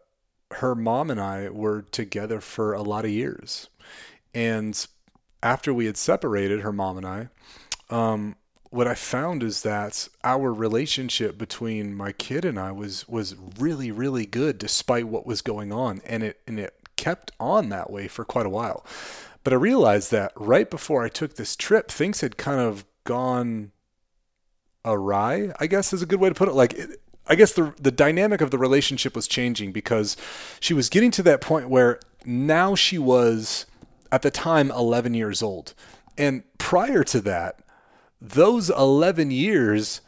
her 0.51 0.75
mom 0.75 1.09
and 1.09 1.19
I 1.19 1.49
were 1.49 1.81
together 1.81 2.39
for 2.39 2.73
a 2.73 2.81
lot 2.81 3.05
of 3.05 3.11
years. 3.11 3.69
And 4.33 4.85
after 5.41 5.73
we 5.73 5.85
had 5.85 5.97
separated, 5.97 6.61
her 6.61 6.73
mom 6.73 6.97
and 6.97 7.05
I, 7.05 7.29
um, 7.89 8.35
what 8.75 8.87
I 8.87 8.93
found 8.93 9.41
is 9.41 9.61
that 9.61 10.09
our 10.23 10.53
relationship 10.53 11.37
between 11.37 11.95
my 11.95 12.11
kid 12.11 12.43
and 12.43 12.59
I 12.59 12.73
was 12.73 13.07
was 13.07 13.33
really 13.57 13.89
really 13.89 14.25
good 14.25 14.57
despite 14.57 15.07
what 15.07 15.25
was 15.25 15.41
going 15.41 15.71
on 15.71 16.01
and 16.05 16.21
it 16.23 16.41
and 16.45 16.59
it 16.59 16.73
kept 16.97 17.31
on 17.39 17.69
that 17.69 17.89
way 17.89 18.09
for 18.09 18.25
quite 18.25 18.45
a 18.45 18.49
while. 18.49 18.85
But 19.45 19.53
I 19.53 19.55
realized 19.55 20.11
that 20.11 20.33
right 20.35 20.69
before 20.69 21.05
I 21.05 21.09
took 21.09 21.35
this 21.35 21.55
trip 21.55 21.89
things 21.89 22.19
had 22.19 22.35
kind 22.35 22.59
of 22.59 22.83
gone 23.05 23.71
awry, 24.83 25.53
I 25.57 25.67
guess 25.67 25.93
is 25.93 26.01
a 26.01 26.05
good 26.05 26.19
way 26.19 26.27
to 26.27 26.35
put 26.35 26.49
it. 26.49 26.53
Like 26.53 26.73
it, 26.73 27.01
I 27.27 27.35
guess 27.35 27.53
the 27.53 27.73
the 27.79 27.91
dynamic 27.91 28.41
of 28.41 28.51
the 28.51 28.57
relationship 28.57 29.15
was 29.15 29.25
changing 29.25 29.71
because 29.71 30.17
she 30.59 30.73
was 30.73 30.89
getting 30.89 31.11
to 31.11 31.23
that 31.23 31.39
point 31.39 31.69
where 31.69 32.01
now 32.25 32.75
she 32.75 32.97
was 32.97 33.67
at 34.11 34.21
the 34.21 34.31
time 34.31 34.69
11 34.69 35.13
years 35.13 35.41
old. 35.41 35.73
And 36.17 36.43
prior 36.57 37.03
to 37.05 37.21
that, 37.21 37.59
those 38.21 38.69
11 38.69 39.31
years, 39.31 40.01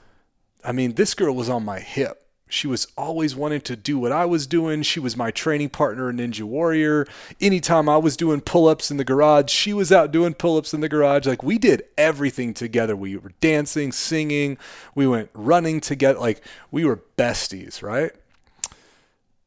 I 0.64 0.72
mean, 0.72 0.94
this 0.94 1.14
girl 1.14 1.36
was 1.36 1.50
on 1.50 1.66
my 1.66 1.80
hip. 1.80 2.24
She 2.50 2.68
was 2.68 2.88
always 2.98 3.36
wanting 3.36 3.62
to 3.62 3.76
do 3.76 4.00
what 4.00 4.14
I 4.14 4.26
was 4.26 4.48
doing. 4.48 4.82
She 4.82 5.02
was 5.02 5.18
my 5.18 5.32
training 5.32 5.70
partner 5.70 6.10
in 6.10 6.18
Ninja 6.18 6.44
Warrior. 6.44 7.06
Anytime 7.42 7.90
I 7.90 7.98
was 7.98 8.16
doing 8.16 8.40
pull 8.40 8.68
ups 8.70 8.90
in 8.90 8.96
the 8.96 9.04
garage, 9.04 9.52
she 9.52 9.74
was 9.74 9.92
out 9.92 10.12
doing 10.12 10.34
pull 10.34 10.58
ups 10.58 10.74
in 10.74 10.80
the 10.80 10.88
garage. 10.88 11.26
Like 11.26 11.44
we 11.44 11.58
did 11.58 11.84
everything 11.98 12.54
together. 12.54 12.96
We 12.96 13.18
were 13.18 13.34
dancing, 13.42 13.92
singing, 13.92 14.58
we 14.96 15.08
went 15.08 15.30
running 15.34 15.82
together. 15.82 16.20
Like 16.20 16.42
we 16.72 16.86
were 16.86 17.04
besties, 17.18 17.82
right? 17.84 18.14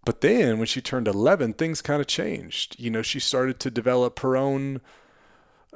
But 0.05 0.21
then 0.21 0.59
when 0.59 0.67
she 0.67 0.81
turned 0.81 1.09
11, 1.09 1.55
things 1.55 1.81
kind 1.81 2.01
of 2.01 2.07
changed. 2.07 2.77
You 2.79 2.91
know, 2.91 3.03
she 3.03 3.21
started 3.21 3.61
to 3.61 3.71
develop 3.71 4.19
her 4.21 4.37
own 4.37 4.81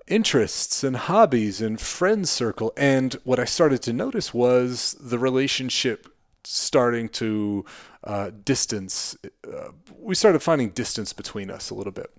interests 0.07 0.85
and 0.85 0.97
hobbies 0.97 1.61
and 1.61 1.81
friend 1.81 2.29
circle. 2.29 2.73
And 2.77 3.15
what 3.25 3.39
I 3.39 3.45
started 3.45 3.83
to 3.83 3.93
notice 3.93 4.35
was 4.35 4.97
the 5.01 5.19
relationship 5.19 6.09
starting 6.45 7.09
to 7.09 7.65
uh, 8.05 8.31
distance. 8.45 9.17
Uh, 9.47 9.71
we 9.99 10.15
started 10.15 10.41
finding 10.41 10.71
distance 10.71 11.13
between 11.13 11.51
us 11.51 11.71
a 11.71 11.75
little 11.75 11.93
bit. 11.93 12.11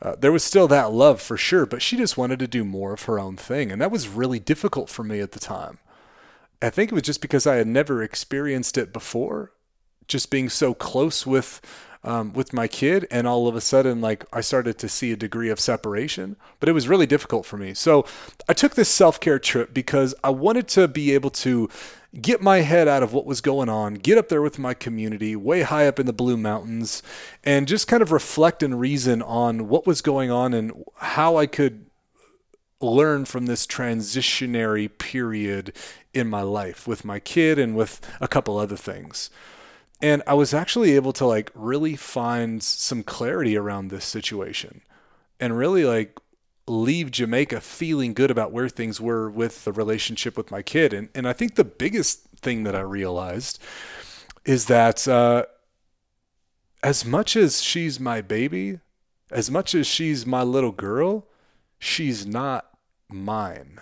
Uh, 0.00 0.16
there 0.18 0.32
was 0.32 0.42
still 0.42 0.68
that 0.68 0.92
love 0.92 1.20
for 1.20 1.36
sure, 1.36 1.66
but 1.66 1.82
she 1.82 1.96
just 1.96 2.16
wanted 2.16 2.38
to 2.38 2.46
do 2.46 2.64
more 2.64 2.94
of 2.94 3.02
her 3.02 3.18
own 3.18 3.36
thing. 3.36 3.70
And 3.70 3.80
that 3.80 3.90
was 3.90 4.08
really 4.08 4.38
difficult 4.38 4.88
for 4.88 5.04
me 5.04 5.20
at 5.20 5.32
the 5.32 5.40
time. 5.40 5.78
I 6.62 6.70
think 6.70 6.90
it 6.90 6.94
was 6.94 7.02
just 7.02 7.20
because 7.20 7.46
I 7.46 7.56
had 7.56 7.66
never 7.66 8.02
experienced 8.02 8.78
it 8.78 8.92
before, 8.92 9.52
just 10.08 10.30
being 10.30 10.48
so 10.48 10.72
close 10.72 11.26
with 11.26 11.60
um, 12.06 12.32
with 12.32 12.52
my 12.52 12.68
kid, 12.68 13.06
and 13.10 13.26
all 13.26 13.48
of 13.48 13.56
a 13.56 13.60
sudden, 13.60 14.00
like 14.00 14.24
I 14.32 14.40
started 14.40 14.78
to 14.78 14.88
see 14.88 15.12
a 15.12 15.16
degree 15.16 15.50
of 15.50 15.60
separation. 15.60 16.36
But 16.60 16.68
it 16.68 16.72
was 16.72 16.88
really 16.88 17.06
difficult 17.06 17.44
for 17.44 17.58
me. 17.58 17.74
So 17.74 18.06
I 18.48 18.54
took 18.54 18.76
this 18.76 18.88
self 18.88 19.18
care 19.20 19.40
trip 19.40 19.74
because 19.74 20.14
I 20.24 20.30
wanted 20.30 20.68
to 20.68 20.88
be 20.88 21.12
able 21.12 21.30
to 21.30 21.68
get 22.20 22.40
my 22.40 22.60
head 22.60 22.88
out 22.88 23.02
of 23.02 23.12
what 23.12 23.26
was 23.26 23.40
going 23.40 23.68
on, 23.68 23.94
get 23.94 24.16
up 24.16 24.28
there 24.28 24.40
with 24.40 24.58
my 24.58 24.72
community, 24.72 25.36
way 25.36 25.62
high 25.62 25.86
up 25.86 25.98
in 25.98 26.06
the 26.06 26.12
Blue 26.12 26.36
Mountains, 26.36 27.02
and 27.44 27.68
just 27.68 27.88
kind 27.88 28.02
of 28.02 28.12
reflect 28.12 28.62
and 28.62 28.80
reason 28.80 29.20
on 29.20 29.68
what 29.68 29.86
was 29.86 30.00
going 30.00 30.30
on 30.30 30.54
and 30.54 30.72
how 30.96 31.36
I 31.36 31.46
could 31.46 31.86
learn 32.80 33.24
from 33.24 33.46
this 33.46 33.66
transitionary 33.66 34.96
period 34.96 35.74
in 36.14 36.28
my 36.28 36.42
life 36.42 36.86
with 36.86 37.04
my 37.04 37.18
kid 37.18 37.58
and 37.58 37.74
with 37.74 38.00
a 38.20 38.28
couple 38.28 38.58
other 38.58 38.76
things. 38.76 39.28
And 40.00 40.22
I 40.26 40.34
was 40.34 40.52
actually 40.52 40.92
able 40.92 41.12
to 41.14 41.26
like 41.26 41.50
really 41.54 41.96
find 41.96 42.62
some 42.62 43.02
clarity 43.02 43.56
around 43.56 43.88
this 43.88 44.04
situation 44.04 44.82
and 45.40 45.56
really 45.56 45.84
like 45.84 46.18
leave 46.66 47.10
Jamaica 47.10 47.60
feeling 47.60 48.12
good 48.12 48.30
about 48.30 48.52
where 48.52 48.68
things 48.68 49.00
were 49.00 49.30
with 49.30 49.64
the 49.64 49.72
relationship 49.72 50.36
with 50.36 50.50
my 50.50 50.62
kid. 50.62 50.92
And 50.92 51.08
and 51.14 51.26
I 51.26 51.32
think 51.32 51.54
the 51.54 51.64
biggest 51.64 52.28
thing 52.40 52.64
that 52.64 52.76
I 52.76 52.80
realized 52.80 53.58
is 54.44 54.66
that 54.66 55.08
uh, 55.08 55.44
as 56.82 57.04
much 57.04 57.36
as 57.36 57.62
she's 57.62 57.98
my 57.98 58.20
baby, 58.20 58.80
as 59.30 59.50
much 59.50 59.74
as 59.74 59.86
she's 59.86 60.24
my 60.26 60.42
little 60.42 60.72
girl, 60.72 61.26
she's 61.78 62.26
not 62.26 62.66
mine. 63.08 63.80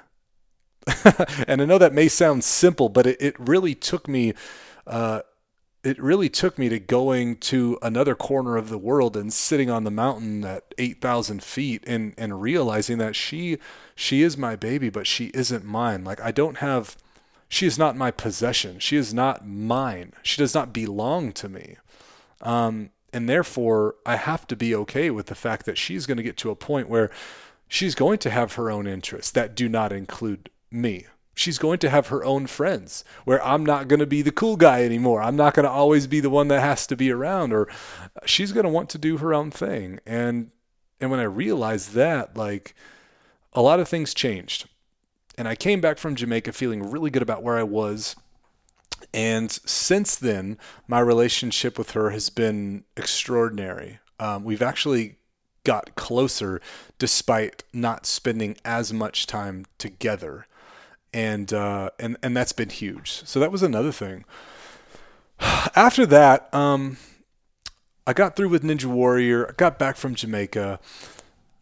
and 1.48 1.62
I 1.62 1.64
know 1.64 1.78
that 1.78 1.92
may 1.92 2.08
sound 2.08 2.44
simple, 2.44 2.88
but 2.88 3.06
it, 3.06 3.20
it 3.20 3.38
really 3.38 3.74
took 3.74 4.08
me 4.08 4.34
uh, 4.86 5.20
it 5.84 6.02
really 6.02 6.30
took 6.30 6.58
me 6.58 6.70
to 6.70 6.78
going 6.78 7.36
to 7.36 7.78
another 7.82 8.14
corner 8.14 8.56
of 8.56 8.70
the 8.70 8.78
world 8.78 9.16
and 9.16 9.32
sitting 9.32 9.68
on 9.68 9.84
the 9.84 9.90
mountain 9.90 10.42
at 10.44 10.74
8,000 10.78 11.44
feet 11.44 11.84
and, 11.86 12.14
and 12.16 12.40
realizing 12.40 12.96
that 12.98 13.14
she, 13.14 13.58
she 13.94 14.22
is 14.22 14.38
my 14.38 14.56
baby, 14.56 14.88
but 14.88 15.06
she 15.06 15.26
isn't 15.34 15.64
mine. 15.64 16.02
Like 16.02 16.20
I 16.22 16.32
don't 16.32 16.56
have, 16.58 16.96
she 17.48 17.66
is 17.66 17.78
not 17.78 17.96
my 17.96 18.10
possession. 18.10 18.78
She 18.78 18.96
is 18.96 19.12
not 19.12 19.46
mine. 19.46 20.14
She 20.22 20.38
does 20.38 20.54
not 20.54 20.72
belong 20.72 21.32
to 21.32 21.50
me. 21.50 21.76
Um, 22.40 22.90
and 23.12 23.28
therefore 23.28 23.96
I 24.06 24.16
have 24.16 24.46
to 24.48 24.56
be 24.56 24.74
okay 24.74 25.10
with 25.10 25.26
the 25.26 25.34
fact 25.34 25.66
that 25.66 25.76
she's 25.76 26.06
going 26.06 26.16
to 26.16 26.22
get 26.22 26.38
to 26.38 26.50
a 26.50 26.56
point 26.56 26.88
where 26.88 27.10
she's 27.68 27.94
going 27.94 28.18
to 28.20 28.30
have 28.30 28.54
her 28.54 28.70
own 28.70 28.86
interests 28.86 29.30
that 29.32 29.54
do 29.54 29.68
not 29.68 29.92
include 29.92 30.48
me 30.70 31.06
she's 31.34 31.58
going 31.58 31.78
to 31.78 31.90
have 31.90 32.08
her 32.08 32.24
own 32.24 32.46
friends 32.46 33.04
where 33.24 33.44
I'm 33.44 33.66
not 33.66 33.88
going 33.88 34.00
to 34.00 34.06
be 34.06 34.22
the 34.22 34.32
cool 34.32 34.56
guy 34.56 34.84
anymore. 34.84 35.22
I'm 35.22 35.36
not 35.36 35.54
going 35.54 35.64
to 35.64 35.70
always 35.70 36.06
be 36.06 36.20
the 36.20 36.30
one 36.30 36.48
that 36.48 36.60
has 36.60 36.86
to 36.86 36.96
be 36.96 37.10
around 37.10 37.52
or 37.52 37.68
she's 38.24 38.52
going 38.52 38.64
to 38.64 38.70
want 38.70 38.88
to 38.90 38.98
do 38.98 39.18
her 39.18 39.34
own 39.34 39.50
thing. 39.50 40.00
And 40.06 40.50
and 41.00 41.10
when 41.10 41.20
I 41.20 41.24
realized 41.24 41.92
that 41.92 42.36
like 42.36 42.74
a 43.52 43.62
lot 43.62 43.80
of 43.80 43.88
things 43.88 44.14
changed. 44.14 44.68
And 45.36 45.48
I 45.48 45.56
came 45.56 45.80
back 45.80 45.98
from 45.98 46.14
Jamaica 46.14 46.52
feeling 46.52 46.90
really 46.90 47.10
good 47.10 47.22
about 47.22 47.42
where 47.42 47.58
I 47.58 47.64
was. 47.64 48.14
And 49.12 49.50
since 49.50 50.14
then, 50.14 50.58
my 50.86 51.00
relationship 51.00 51.76
with 51.76 51.90
her 51.92 52.10
has 52.10 52.30
been 52.30 52.84
extraordinary. 52.96 53.98
Um, 54.20 54.44
we've 54.44 54.62
actually 54.62 55.16
got 55.64 55.94
closer 55.96 56.60
despite 56.98 57.64
not 57.72 58.06
spending 58.06 58.56
as 58.64 58.92
much 58.92 59.26
time 59.26 59.64
together 59.78 60.46
and 61.14 61.52
uh, 61.52 61.90
and 61.98 62.18
and 62.22 62.36
that's 62.36 62.52
been 62.52 62.68
huge. 62.68 63.22
So 63.24 63.40
that 63.40 63.52
was 63.52 63.62
another 63.62 63.92
thing. 63.92 64.24
After 65.40 66.04
that, 66.06 66.52
um, 66.52 66.98
I 68.06 68.12
got 68.12 68.36
through 68.36 68.50
with 68.50 68.64
Ninja 68.64 68.86
Warrior. 68.86 69.48
I 69.48 69.52
got 69.52 69.78
back 69.78 69.96
from 69.96 70.14
Jamaica, 70.14 70.80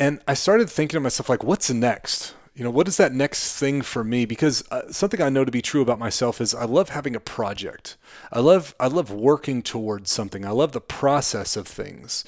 and 0.00 0.20
I 0.26 0.34
started 0.34 0.68
thinking 0.68 0.96
to 0.96 1.00
myself 1.00 1.28
like, 1.28 1.44
what's 1.44 1.70
next? 1.70 2.34
You 2.54 2.64
know, 2.64 2.70
what 2.70 2.88
is 2.88 2.96
that 2.96 3.12
next 3.12 3.58
thing 3.58 3.80
for 3.80 4.04
me? 4.04 4.26
Because 4.26 4.62
uh, 4.70 4.90
something 4.90 5.22
I 5.22 5.30
know 5.30 5.44
to 5.44 5.50
be 5.50 5.62
true 5.62 5.80
about 5.80 5.98
myself 5.98 6.40
is 6.40 6.54
I 6.54 6.64
love 6.64 6.90
having 6.90 7.14
a 7.14 7.20
project. 7.20 7.96
I 8.32 8.40
love 8.40 8.74
I 8.80 8.88
love 8.88 9.10
working 9.10 9.62
towards 9.62 10.10
something. 10.10 10.44
I 10.44 10.50
love 10.50 10.72
the 10.72 10.80
process 10.80 11.56
of 11.56 11.66
things. 11.68 12.24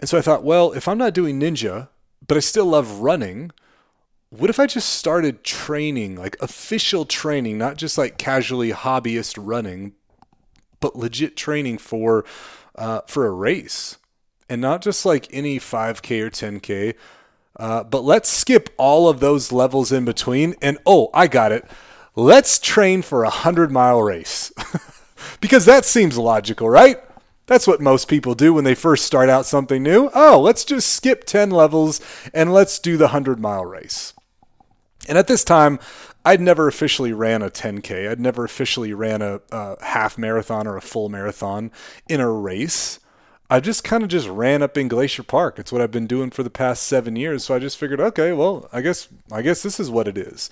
And 0.00 0.08
so 0.08 0.18
I 0.18 0.22
thought, 0.22 0.44
well, 0.44 0.72
if 0.72 0.88
I'm 0.88 0.98
not 0.98 1.14
doing 1.14 1.40
ninja, 1.40 1.88
but 2.26 2.36
I 2.36 2.40
still 2.40 2.66
love 2.66 3.00
running, 3.00 3.52
what 4.38 4.50
if 4.50 4.58
I 4.58 4.66
just 4.66 4.88
started 4.88 5.44
training, 5.44 6.16
like 6.16 6.36
official 6.40 7.04
training, 7.04 7.58
not 7.58 7.76
just 7.76 7.96
like 7.96 8.18
casually 8.18 8.72
hobbyist 8.72 9.38
running, 9.38 9.92
but 10.80 10.96
legit 10.96 11.36
training 11.36 11.78
for 11.78 12.24
uh, 12.74 13.02
for 13.06 13.26
a 13.26 13.30
race, 13.30 13.98
and 14.48 14.60
not 14.60 14.82
just 14.82 15.06
like 15.06 15.28
any 15.32 15.58
5K 15.58 16.20
or 16.20 16.30
10K. 16.30 16.94
Uh, 17.56 17.84
but 17.84 18.02
let's 18.02 18.28
skip 18.28 18.70
all 18.76 19.08
of 19.08 19.20
those 19.20 19.52
levels 19.52 19.92
in 19.92 20.04
between, 20.04 20.54
and 20.60 20.78
oh, 20.84 21.10
I 21.14 21.28
got 21.28 21.52
it. 21.52 21.64
Let's 22.16 22.58
train 22.58 23.02
for 23.02 23.22
a 23.22 23.30
hundred 23.30 23.70
mile 23.70 24.02
race 24.02 24.52
because 25.40 25.64
that 25.66 25.84
seems 25.84 26.18
logical, 26.18 26.68
right? 26.68 26.98
That's 27.46 27.66
what 27.66 27.80
most 27.80 28.08
people 28.08 28.34
do 28.34 28.54
when 28.54 28.64
they 28.64 28.74
first 28.74 29.04
start 29.04 29.28
out 29.28 29.46
something 29.46 29.82
new. 29.82 30.10
Oh, 30.14 30.40
let's 30.40 30.64
just 30.64 30.90
skip 30.90 31.24
10 31.24 31.50
levels 31.50 32.00
and 32.32 32.52
let's 32.52 32.78
do 32.78 32.96
the 32.96 33.06
100 33.06 33.38
mile 33.38 33.66
race. 33.66 34.14
And 35.08 35.18
at 35.18 35.26
this 35.26 35.44
time, 35.44 35.78
I'd 36.24 36.40
never 36.40 36.66
officially 36.66 37.12
ran 37.12 37.42
a 37.42 37.50
10K. 37.50 38.08
I'd 38.08 38.20
never 38.20 38.44
officially 38.44 38.94
ran 38.94 39.20
a, 39.20 39.40
a 39.52 39.84
half 39.84 40.16
marathon 40.16 40.66
or 40.66 40.76
a 40.76 40.80
full 40.80 41.08
marathon 41.08 41.70
in 42.08 42.20
a 42.20 42.30
race. 42.30 42.98
I 43.50 43.60
just 43.60 43.84
kind 43.84 44.02
of 44.02 44.08
just 44.08 44.26
ran 44.28 44.62
up 44.62 44.78
in 44.78 44.88
Glacier 44.88 45.22
Park. 45.22 45.58
It's 45.58 45.70
what 45.70 45.82
I've 45.82 45.90
been 45.90 46.06
doing 46.06 46.30
for 46.30 46.42
the 46.42 46.50
past 46.50 46.84
seven 46.84 47.14
years. 47.14 47.44
So 47.44 47.54
I 47.54 47.58
just 47.58 47.76
figured, 47.76 48.00
okay, 48.00 48.32
well, 48.32 48.68
I 48.72 48.80
guess 48.80 49.08
I 49.30 49.42
guess 49.42 49.62
this 49.62 49.78
is 49.78 49.90
what 49.90 50.08
it 50.08 50.16
is. 50.16 50.48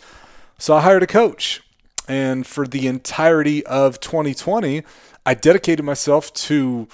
So 0.59 0.77
I 0.77 0.83
hired 0.83 1.03
a 1.03 1.07
coach, 1.07 1.63
and 2.07 2.47
for 2.47 2.67
the 2.67 2.87
entirety 2.87 3.65
of 3.65 3.99
2020, 3.99 4.83
I 5.25 5.35
dedicated 5.35 5.85
myself 5.85 6.33
to 6.35 6.87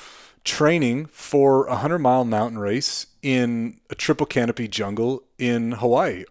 training 0.44 1.06
for 1.06 1.66
a 1.66 1.76
hundred 1.76 1.98
mile 1.98 2.24
mountain 2.24 2.60
race 2.60 3.06
in 3.20 3.80
a 3.90 3.96
triple 3.96 4.24
canopy 4.24 4.68
jungle 4.68 5.24
in 5.36 5.72
Hawaii 5.72 6.24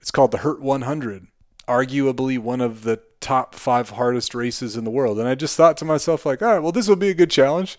it's 0.00 0.10
called 0.10 0.30
the 0.30 0.38
Hurt 0.38 0.60
100, 0.60 1.26
arguably 1.68 2.38
one 2.38 2.60
of 2.60 2.82
the 2.82 3.00
top 3.20 3.54
five 3.54 3.90
hardest 3.90 4.34
races 4.34 4.76
in 4.76 4.84
the 4.84 4.90
world. 4.90 5.18
And 5.18 5.28
I 5.28 5.34
just 5.34 5.56
thought 5.56 5.76
to 5.78 5.84
myself, 5.84 6.24
like, 6.24 6.42
all 6.42 6.52
right, 6.52 6.58
well, 6.60 6.72
this 6.72 6.88
will 6.88 6.96
be 6.96 7.08
a 7.08 7.14
good 7.14 7.30
challenge. 7.30 7.78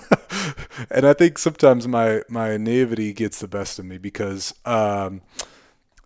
and 0.90 1.06
I 1.06 1.12
think 1.12 1.38
sometimes 1.38 1.86
my 1.86 2.22
my 2.28 2.56
naivety 2.56 3.12
gets 3.12 3.40
the 3.40 3.48
best 3.48 3.78
of 3.78 3.84
me 3.84 3.98
because 3.98 4.54
um, 4.64 5.22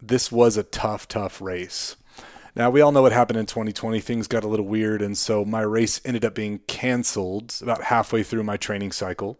this 0.02 0.30
was 0.30 0.56
a 0.56 0.62
tough, 0.62 1.08
tough 1.08 1.40
race. 1.40 1.96
Now, 2.58 2.70
we 2.70 2.80
all 2.80 2.90
know 2.90 3.02
what 3.02 3.12
happened 3.12 3.38
in 3.38 3.46
2020. 3.46 4.00
Things 4.00 4.26
got 4.26 4.42
a 4.42 4.48
little 4.48 4.66
weird, 4.66 5.00
and 5.00 5.16
so 5.16 5.44
my 5.44 5.60
race 5.60 6.00
ended 6.04 6.24
up 6.24 6.34
being 6.34 6.58
canceled 6.66 7.54
about 7.62 7.84
halfway 7.84 8.24
through 8.24 8.42
my 8.42 8.56
training 8.56 8.90
cycle 8.90 9.38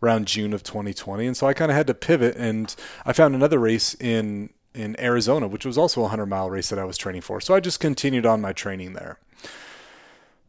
around 0.00 0.28
June 0.28 0.52
of 0.52 0.62
2020. 0.62 1.26
And 1.26 1.36
so 1.36 1.48
I 1.48 1.52
kind 1.52 1.72
of 1.72 1.76
had 1.76 1.88
to 1.88 1.94
pivot, 1.94 2.36
and 2.36 2.74
I 3.04 3.12
found 3.12 3.34
another 3.34 3.58
race 3.58 3.94
in 3.94 4.50
in 4.74 4.98
Arizona, 5.00 5.48
which 5.48 5.66
was 5.66 5.76
also 5.76 6.00
a 6.00 6.04
100 6.04 6.26
mile 6.26 6.50
race 6.50 6.68
that 6.68 6.78
I 6.78 6.84
was 6.84 6.96
training 6.96 7.22
for. 7.22 7.40
So 7.40 7.54
I 7.54 7.60
just 7.60 7.80
continued 7.80 8.26
on 8.26 8.40
my 8.40 8.52
training 8.52 8.92
there. 8.92 9.18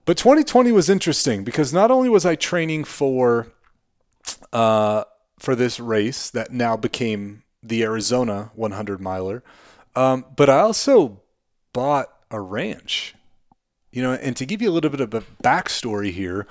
But 0.06 0.18
2020 0.18 0.72
was 0.72 0.90
interesting 0.90 1.44
because 1.44 1.74
not 1.74 1.92
only 1.92 2.10
was 2.10 2.25
I 2.25 2.36
training 2.36 2.84
for 2.86 3.48
uh, 4.51 5.04
for 5.40 5.56
this 5.56 5.80
race 5.80 6.30
that 6.30 6.51
now 6.51 6.78
became 6.78 7.44
the 7.63 7.84
Arizona 7.84 8.51
100 8.56 9.00
miler, 9.00 9.44
um, 9.96 10.25
but 10.36 10.50
I 10.50 10.60
also 10.60 11.22
bought 11.74 12.08
a 12.30 12.40
ranch. 12.40 13.16
You 13.92 14.01
know, 14.01 14.13
and 14.13 14.38
to 14.38 14.46
give 14.46 14.62
you 14.62 14.70
a 14.70 14.72
little 14.72 14.90
bit 14.90 15.01
of 15.01 15.13
a 15.13 15.22
backstory 15.44 16.12
here, 16.12 16.48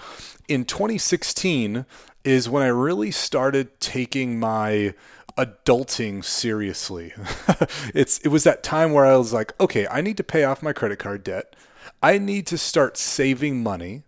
in 0.47 0.65
2016 0.65 1.87
is 2.23 2.49
when 2.51 2.63
I 2.63 2.69
really 2.69 3.11
started 3.11 3.81
taking 3.81 4.39
my 4.39 4.95
adulting 5.37 6.25
seriously. 6.25 7.13
it's 7.95 8.19
it 8.19 8.29
was 8.29 8.45
that 8.45 8.63
time 8.63 8.93
where 8.93 9.07
I 9.07 9.17
was 9.17 9.33
like, 9.33 9.59
okay, 9.61 9.87
I 9.89 10.01
need 10.01 10.17
to 10.17 10.25
pay 10.25 10.45
off 10.45 10.63
my 10.63 10.73
credit 10.73 10.99
card 10.99 11.25
debt. 11.25 11.57
I 12.03 12.19
need 12.19 12.47
to 12.49 12.59
start 12.59 12.97
saving 12.97 13.63
money. 13.63 14.05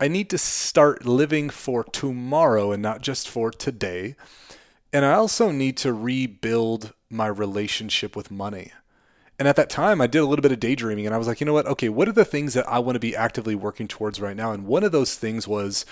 I 0.00 0.08
need 0.08 0.30
to 0.30 0.38
start 0.38 1.06
living 1.06 1.50
for 1.50 1.84
tomorrow 1.84 2.72
and 2.72 2.82
not 2.82 3.02
just 3.02 3.28
for 3.28 3.50
today. 3.50 4.16
And 4.92 5.04
I 5.04 5.12
also 5.12 5.50
need 5.50 5.76
to 5.78 5.92
rebuild 5.92 6.92
my 7.08 7.26
relationship 7.26 8.16
with 8.16 8.30
money. 8.30 8.72
And 9.38 9.48
at 9.48 9.56
that 9.56 9.70
time, 9.70 10.00
I 10.00 10.06
did 10.06 10.18
a 10.18 10.26
little 10.26 10.42
bit 10.42 10.52
of 10.52 10.60
daydreaming 10.60 11.06
and 11.06 11.14
I 11.14 11.18
was 11.18 11.26
like, 11.26 11.40
you 11.40 11.46
know 11.46 11.52
what? 11.52 11.66
Okay, 11.66 11.88
what 11.88 12.08
are 12.08 12.12
the 12.12 12.24
things 12.24 12.54
that 12.54 12.68
I 12.68 12.78
want 12.78 12.96
to 12.96 13.00
be 13.00 13.16
actively 13.16 13.54
working 13.54 13.88
towards 13.88 14.20
right 14.20 14.36
now? 14.36 14.52
And 14.52 14.66
one 14.66 14.84
of 14.84 14.92
those 14.92 15.16
things 15.16 15.48
was, 15.48 15.86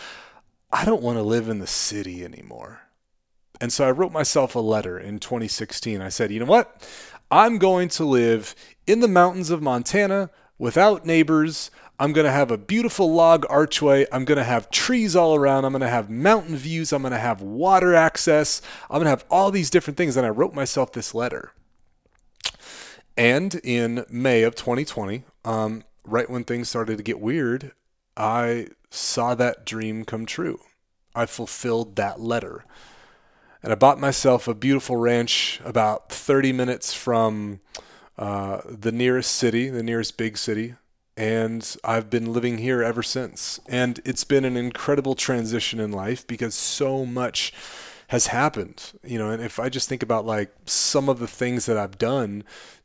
I 0.72 0.84
don't 0.84 1.02
want 1.02 1.18
to 1.18 1.22
live 1.22 1.48
in 1.48 1.58
the 1.58 1.66
city 1.66 2.24
anymore. 2.24 2.82
And 3.60 3.72
so 3.72 3.86
I 3.86 3.90
wrote 3.90 4.12
myself 4.12 4.54
a 4.54 4.60
letter 4.60 4.98
in 4.98 5.18
2016. 5.18 6.00
I 6.00 6.08
said, 6.08 6.30
you 6.30 6.40
know 6.40 6.46
what? 6.46 6.88
I'm 7.30 7.58
going 7.58 7.88
to 7.90 8.04
live 8.04 8.54
in 8.86 9.00
the 9.00 9.08
mountains 9.08 9.50
of 9.50 9.62
Montana 9.62 10.30
without 10.58 11.04
neighbors. 11.04 11.70
I'm 11.98 12.14
going 12.14 12.24
to 12.24 12.32
have 12.32 12.50
a 12.50 12.56
beautiful 12.56 13.12
log 13.12 13.44
archway. 13.50 14.06
I'm 14.10 14.24
going 14.24 14.38
to 14.38 14.44
have 14.44 14.70
trees 14.70 15.14
all 15.14 15.34
around. 15.34 15.66
I'm 15.66 15.72
going 15.72 15.80
to 15.82 15.88
have 15.88 16.08
mountain 16.08 16.56
views. 16.56 16.92
I'm 16.92 17.02
going 17.02 17.12
to 17.12 17.18
have 17.18 17.42
water 17.42 17.94
access. 17.94 18.62
I'm 18.88 18.96
going 18.96 19.04
to 19.04 19.10
have 19.10 19.26
all 19.30 19.50
these 19.50 19.68
different 19.68 19.98
things. 19.98 20.16
And 20.16 20.26
I 20.26 20.30
wrote 20.30 20.54
myself 20.54 20.92
this 20.92 21.14
letter. 21.14 21.52
And 23.18 23.54
in 23.56 24.06
May 24.08 24.44
of 24.44 24.54
2020, 24.54 25.24
um, 25.44 25.84
right 26.04 26.30
when 26.30 26.44
things 26.44 26.70
started 26.70 26.96
to 26.96 27.02
get 27.02 27.20
weird, 27.20 27.72
I 28.16 28.68
saw 28.90 29.34
that 29.34 29.66
dream 29.66 30.06
come 30.06 30.24
true. 30.24 30.60
I 31.14 31.26
fulfilled 31.26 31.96
that 31.96 32.18
letter. 32.18 32.64
And 33.62 33.72
I 33.72 33.76
bought 33.76 34.00
myself 34.00 34.48
a 34.48 34.54
beautiful 34.54 34.96
ranch 34.96 35.60
about 35.64 36.10
30 36.10 36.52
minutes 36.52 36.94
from 36.94 37.60
uh, 38.16 38.60
the 38.66 38.92
nearest 38.92 39.32
city, 39.32 39.68
the 39.68 39.82
nearest 39.82 40.16
big 40.16 40.38
city. 40.38 40.74
And 41.16 41.76
I've 41.84 42.08
been 42.08 42.32
living 42.32 42.58
here 42.58 42.82
ever 42.82 43.02
since. 43.02 43.60
And 43.68 44.00
it's 44.04 44.24
been 44.24 44.44
an 44.44 44.56
incredible 44.56 45.14
transition 45.14 45.78
in 45.78 45.92
life 45.92 46.26
because 46.26 46.54
so 46.54 47.04
much 47.04 47.52
has 48.08 48.28
happened. 48.28 48.92
You 49.04 49.18
know, 49.18 49.30
and 49.30 49.42
if 49.42 49.60
I 49.60 49.68
just 49.68 49.88
think 49.88 50.02
about 50.02 50.24
like 50.24 50.54
some 50.64 51.08
of 51.08 51.18
the 51.18 51.28
things 51.28 51.66
that 51.66 51.76
I've 51.76 51.98
done 51.98 52.44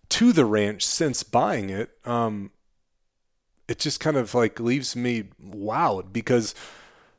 to 0.09 0.33
the 0.33 0.45
ranch 0.45 0.85
since 0.85 1.23
buying 1.23 1.69
it, 1.69 1.91
um, 2.03 2.51
it 3.67 3.79
just 3.79 3.99
kind 3.99 4.17
of 4.17 4.35
like 4.35 4.59
leaves 4.59 4.95
me 4.95 5.23
wowed 5.43 6.13
because 6.13 6.53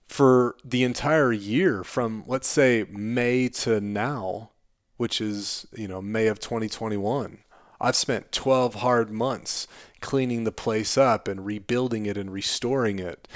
for 0.06 0.56
the 0.64 0.84
entire 0.84 1.32
year 1.32 1.82
from 1.84 2.24
let's 2.26 2.48
say 2.48 2.86
May 2.90 3.48
to 3.48 3.80
now, 3.80 4.50
which 4.96 5.20
is, 5.20 5.66
you 5.76 5.88
know, 5.88 6.00
May 6.00 6.26
of 6.28 6.38
2021, 6.38 7.38
I've 7.80 7.96
spent 7.96 8.32
12 8.32 8.76
hard 8.76 9.10
months 9.10 9.66
cleaning 10.00 10.44
the 10.44 10.52
place 10.52 10.96
up 10.96 11.28
and 11.28 11.44
rebuilding 11.44 12.06
it 12.06 12.16
and 12.16 12.32
restoring 12.32 12.98
it. 12.98 13.28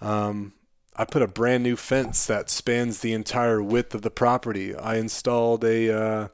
Um, 0.00 0.52
I 0.96 1.04
put 1.04 1.22
a 1.22 1.26
brand 1.26 1.64
new 1.64 1.76
fence 1.76 2.26
that 2.26 2.50
spans 2.50 3.00
the 3.00 3.12
entire 3.12 3.62
width 3.62 3.94
of 3.94 4.02
the 4.02 4.10
property. 4.10 4.76
I 4.76 4.96
installed 4.96 5.64
a, 5.64 5.90
uh, 5.90 6.28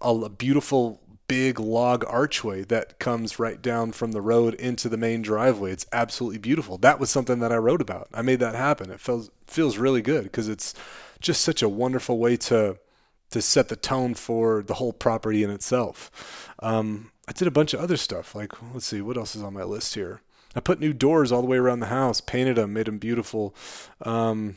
a 0.00 0.28
beautiful 0.28 1.00
big 1.30 1.60
log 1.60 2.04
archway 2.08 2.64
that 2.64 2.98
comes 2.98 3.38
right 3.38 3.62
down 3.62 3.92
from 3.92 4.10
the 4.10 4.20
road 4.20 4.52
into 4.54 4.88
the 4.88 4.96
main 4.96 5.22
driveway. 5.22 5.70
It's 5.70 5.86
absolutely 5.92 6.38
beautiful. 6.38 6.76
That 6.78 6.98
was 6.98 7.08
something 7.08 7.38
that 7.38 7.52
I 7.52 7.56
wrote 7.56 7.80
about. 7.80 8.08
I 8.12 8.20
made 8.20 8.40
that 8.40 8.56
happen. 8.56 8.90
It 8.90 8.98
feels 8.98 9.30
feels 9.46 9.78
really 9.78 10.02
good 10.02 10.24
because 10.24 10.48
it's 10.48 10.74
just 11.20 11.42
such 11.42 11.62
a 11.62 11.68
wonderful 11.68 12.18
way 12.18 12.36
to 12.36 12.78
to 13.30 13.40
set 13.40 13.68
the 13.68 13.76
tone 13.76 14.14
for 14.14 14.64
the 14.64 14.74
whole 14.74 14.92
property 14.92 15.44
in 15.44 15.50
itself. 15.50 16.50
Um, 16.58 17.12
I 17.28 17.32
did 17.32 17.46
a 17.46 17.52
bunch 17.52 17.74
of 17.74 17.80
other 17.80 17.96
stuff. 17.96 18.34
Like 18.34 18.60
let's 18.74 18.86
see, 18.86 19.00
what 19.00 19.16
else 19.16 19.36
is 19.36 19.42
on 19.44 19.54
my 19.54 19.62
list 19.62 19.94
here? 19.94 20.22
I 20.56 20.60
put 20.60 20.80
new 20.80 20.92
doors 20.92 21.30
all 21.30 21.42
the 21.42 21.46
way 21.46 21.58
around 21.58 21.78
the 21.78 21.86
house, 21.86 22.20
painted 22.20 22.56
them, 22.56 22.72
made 22.72 22.86
them 22.86 22.98
beautiful. 22.98 23.54
Um, 24.02 24.56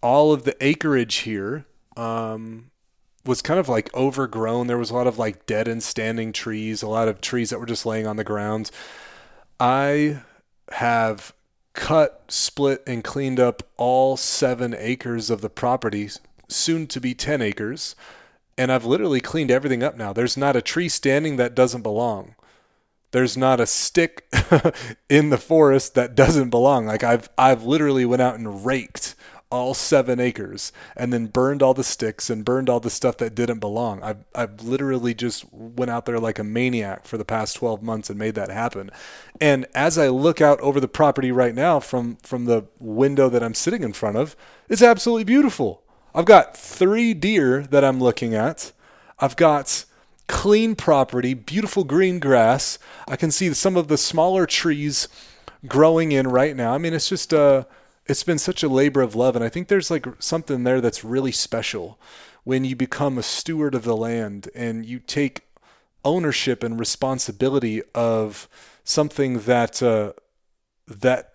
all 0.00 0.32
of 0.32 0.44
the 0.44 0.56
acreage 0.64 1.16
here 1.16 1.66
um, 1.96 2.70
was 3.24 3.42
kind 3.42 3.60
of 3.60 3.68
like 3.68 3.94
overgrown. 3.94 4.66
There 4.66 4.78
was 4.78 4.90
a 4.90 4.94
lot 4.94 5.06
of 5.06 5.18
like 5.18 5.46
dead 5.46 5.68
and 5.68 5.82
standing 5.82 6.32
trees, 6.32 6.82
a 6.82 6.88
lot 6.88 7.08
of 7.08 7.20
trees 7.20 7.50
that 7.50 7.60
were 7.60 7.66
just 7.66 7.86
laying 7.86 8.06
on 8.06 8.16
the 8.16 8.24
ground. 8.24 8.70
I 9.60 10.22
have 10.72 11.32
cut, 11.72 12.24
split, 12.28 12.82
and 12.86 13.04
cleaned 13.04 13.40
up 13.40 13.62
all 13.76 14.16
seven 14.16 14.74
acres 14.76 15.30
of 15.30 15.40
the 15.40 15.50
property, 15.50 16.10
soon 16.48 16.86
to 16.88 17.00
be 17.00 17.14
10 17.14 17.40
acres. 17.40 17.94
And 18.58 18.70
I've 18.70 18.84
literally 18.84 19.20
cleaned 19.20 19.50
everything 19.50 19.82
up 19.82 19.96
now. 19.96 20.12
There's 20.12 20.36
not 20.36 20.56
a 20.56 20.62
tree 20.62 20.88
standing 20.88 21.36
that 21.36 21.54
doesn't 21.54 21.82
belong. 21.82 22.34
There's 23.12 23.36
not 23.36 23.60
a 23.60 23.66
stick 23.66 24.26
in 25.08 25.30
the 25.30 25.38
forest 25.38 25.94
that 25.94 26.14
doesn't 26.14 26.50
belong. 26.50 26.86
Like 26.86 27.04
I've 27.04 27.28
I've 27.36 27.62
literally 27.62 28.06
went 28.06 28.22
out 28.22 28.36
and 28.36 28.64
raked 28.64 29.14
all 29.52 29.74
seven 29.74 30.18
acres 30.18 30.72
and 30.96 31.12
then 31.12 31.26
burned 31.26 31.62
all 31.62 31.74
the 31.74 31.84
sticks 31.84 32.30
and 32.30 32.42
burned 32.42 32.70
all 32.70 32.80
the 32.80 32.88
stuff 32.88 33.18
that 33.18 33.34
didn't 33.34 33.58
belong. 33.58 34.02
I've, 34.02 34.24
I've 34.34 34.62
literally 34.62 35.12
just 35.12 35.44
went 35.52 35.90
out 35.90 36.06
there 36.06 36.18
like 36.18 36.38
a 36.38 36.44
maniac 36.44 37.06
for 37.06 37.18
the 37.18 37.24
past 37.24 37.56
12 37.56 37.82
months 37.82 38.08
and 38.08 38.18
made 38.18 38.34
that 38.34 38.50
happen. 38.50 38.90
And 39.42 39.66
as 39.74 39.98
I 39.98 40.08
look 40.08 40.40
out 40.40 40.58
over 40.60 40.80
the 40.80 40.88
property 40.88 41.30
right 41.30 41.54
now 41.54 41.80
from, 41.80 42.16
from 42.22 42.46
the 42.46 42.64
window 42.80 43.28
that 43.28 43.42
I'm 43.42 43.52
sitting 43.52 43.82
in 43.82 43.92
front 43.92 44.16
of, 44.16 44.34
it's 44.70 44.82
absolutely 44.82 45.24
beautiful. 45.24 45.82
I've 46.14 46.24
got 46.24 46.56
three 46.56 47.12
deer 47.12 47.62
that 47.64 47.84
I'm 47.84 48.00
looking 48.00 48.34
at. 48.34 48.72
I've 49.18 49.36
got 49.36 49.84
clean 50.28 50.74
property, 50.74 51.34
beautiful 51.34 51.84
green 51.84 52.20
grass. 52.20 52.78
I 53.06 53.16
can 53.16 53.30
see 53.30 53.52
some 53.52 53.76
of 53.76 53.88
the 53.88 53.98
smaller 53.98 54.46
trees 54.46 55.08
growing 55.68 56.10
in 56.10 56.26
right 56.26 56.56
now. 56.56 56.72
I 56.72 56.78
mean, 56.78 56.94
it's 56.94 57.10
just, 57.10 57.34
uh, 57.34 57.64
it's 58.06 58.24
been 58.24 58.38
such 58.38 58.62
a 58.62 58.68
labor 58.68 59.02
of 59.02 59.14
love 59.14 59.36
and 59.36 59.44
i 59.44 59.48
think 59.48 59.68
there's 59.68 59.90
like 59.90 60.06
something 60.18 60.64
there 60.64 60.80
that's 60.80 61.04
really 61.04 61.32
special 61.32 61.98
when 62.44 62.64
you 62.64 62.74
become 62.74 63.18
a 63.18 63.22
steward 63.22 63.74
of 63.74 63.84
the 63.84 63.96
land 63.96 64.48
and 64.54 64.84
you 64.84 64.98
take 64.98 65.42
ownership 66.04 66.62
and 66.62 66.78
responsibility 66.78 67.82
of 67.94 68.48
something 68.84 69.40
that 69.40 69.82
uh, 69.82 70.12
that 70.86 71.34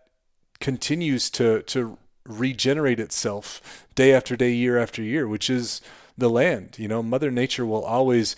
continues 0.60 1.30
to 1.30 1.62
to 1.64 1.98
regenerate 2.26 3.00
itself 3.00 3.86
day 3.96 4.14
after 4.14 4.36
day 4.36 4.52
year 4.52 4.78
after 4.78 5.02
year 5.02 5.28
which 5.28 5.50
is 5.50 5.82
the 6.18 6.30
land 6.30 6.76
you 6.78 6.88
know? 6.88 7.02
Mother 7.02 7.32
nature 7.32 7.66
will 7.66 7.84
always 7.84 8.36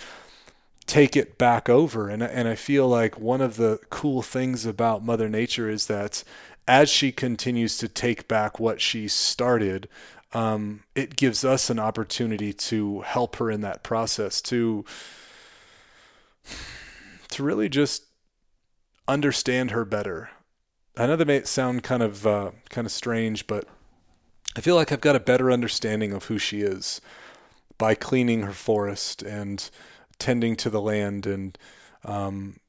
take 0.86 1.16
it 1.16 1.38
back 1.38 1.70
over 1.70 2.10
and 2.10 2.22
and 2.22 2.48
I 2.48 2.56
feel 2.56 2.88
like 2.88 3.20
one 3.20 3.42
of 3.42 3.56
the 3.56 3.80
cool 3.90 4.22
things 4.22 4.66
about 4.66 5.04
mother 5.04 5.30
nature 5.30 5.70
is 5.70 5.88
that 5.88 6.24
as 6.70 6.88
she 6.88 7.12
continues 7.12 7.80
to 7.80 7.88
take 7.88 8.28
back 8.28 8.60
what 8.60 8.80
she 8.80 9.08
started, 9.08 9.90
um, 10.34 10.84
it 10.94 11.16
gives 11.16 11.44
us 11.44 11.72
an 11.72 11.80
opportunity 11.80 12.54
to 12.54 13.02
help 13.02 13.38
her 13.38 13.50
in 13.50 13.62
that 13.62 13.82
process 13.82 14.40
to 14.40 14.86
to 17.30 17.44
really 17.44 17.70
just 17.70 18.06
understand 19.08 19.72
her 19.72 19.84
better. 19.84 20.30
I 20.96 21.08
know 21.08 21.16
that 21.16 21.26
may 21.26 21.42
sound 21.44 21.82
kind 21.82 22.04
of 22.04 22.28
uh, 22.28 22.52
kind 22.70 22.86
of 22.86 22.92
strange, 22.92 23.48
but 23.48 23.66
I 24.56 24.62
feel 24.62 24.76
like 24.76 24.92
I've 24.92 25.02
got 25.02 25.16
a 25.16 25.20
better 25.20 25.52
understanding 25.52 26.14
of 26.14 26.26
who 26.26 26.38
she 26.38 26.62
is 26.62 27.02
by 27.80 27.96
cleaning 27.96 28.44
her 28.44 28.54
forest 28.54 29.24
and 29.24 29.68
tending 30.20 30.56
to 30.58 30.70
the 30.70 30.82
land 30.82 31.26
and 31.26 31.58
um, 32.06 32.60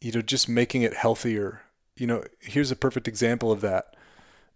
you 0.00 0.12
know 0.12 0.22
just 0.22 0.48
making 0.48 0.80
it 0.80 0.94
healthier 0.94 1.60
you 1.96 2.06
know, 2.06 2.24
here's 2.40 2.70
a 2.70 2.76
perfect 2.76 3.08
example 3.08 3.50
of 3.50 3.60
that. 3.62 3.96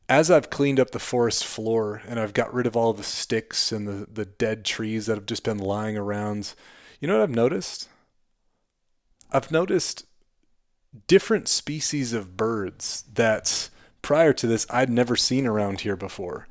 As 0.09 0.31
I've 0.31 0.51
cleaned 0.51 0.81
up 0.81 0.91
the 0.91 0.99
forest 0.99 1.45
floor 1.45 2.03
and 2.07 2.19
I've 2.19 2.35
got 2.35 2.53
rid 2.53 2.67
of 2.67 2.77
all 2.77 2.93
the 2.93 3.03
sticks 3.03 3.71
and 3.71 3.87
the, 3.87 4.07
the 4.13 4.25
dead 4.25 4.65
trees 4.65 5.07
that 5.07 5.17
have 5.17 5.27
just 5.27 5.45
been 5.45 5.59
lying 5.59 5.97
around, 5.97 6.55
you 7.01 7.09
know 7.09 7.19
what 7.19 7.23
I've 7.23 7.31
noticed? 7.31 7.89
I've 9.33 9.51
noticed 9.51 10.05
different 11.07 11.47
species 11.49 12.13
of 12.13 12.37
birds 12.37 13.05
that 13.15 13.71
prior 14.03 14.33
to 14.33 14.47
this 14.47 14.67
I'd 14.71 14.91
never 14.91 15.15
seen 15.15 15.47
around 15.47 15.83
here 15.83 15.97
before. 15.97 16.49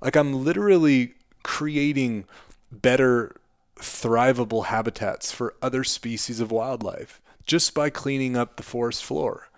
Like 0.00 0.16
I'm 0.16 0.44
literally 0.44 1.14
creating 1.42 2.24
better 2.72 3.36
thrivable 3.76 4.66
habitats 4.66 5.30
for 5.30 5.54
other 5.60 5.84
species 5.84 6.40
of 6.40 6.50
wildlife 6.50 7.20
just 7.46 7.74
by 7.74 7.90
cleaning 7.90 8.36
up 8.36 8.56
the 8.56 8.62
forest 8.62 9.04
floor. 9.04 9.48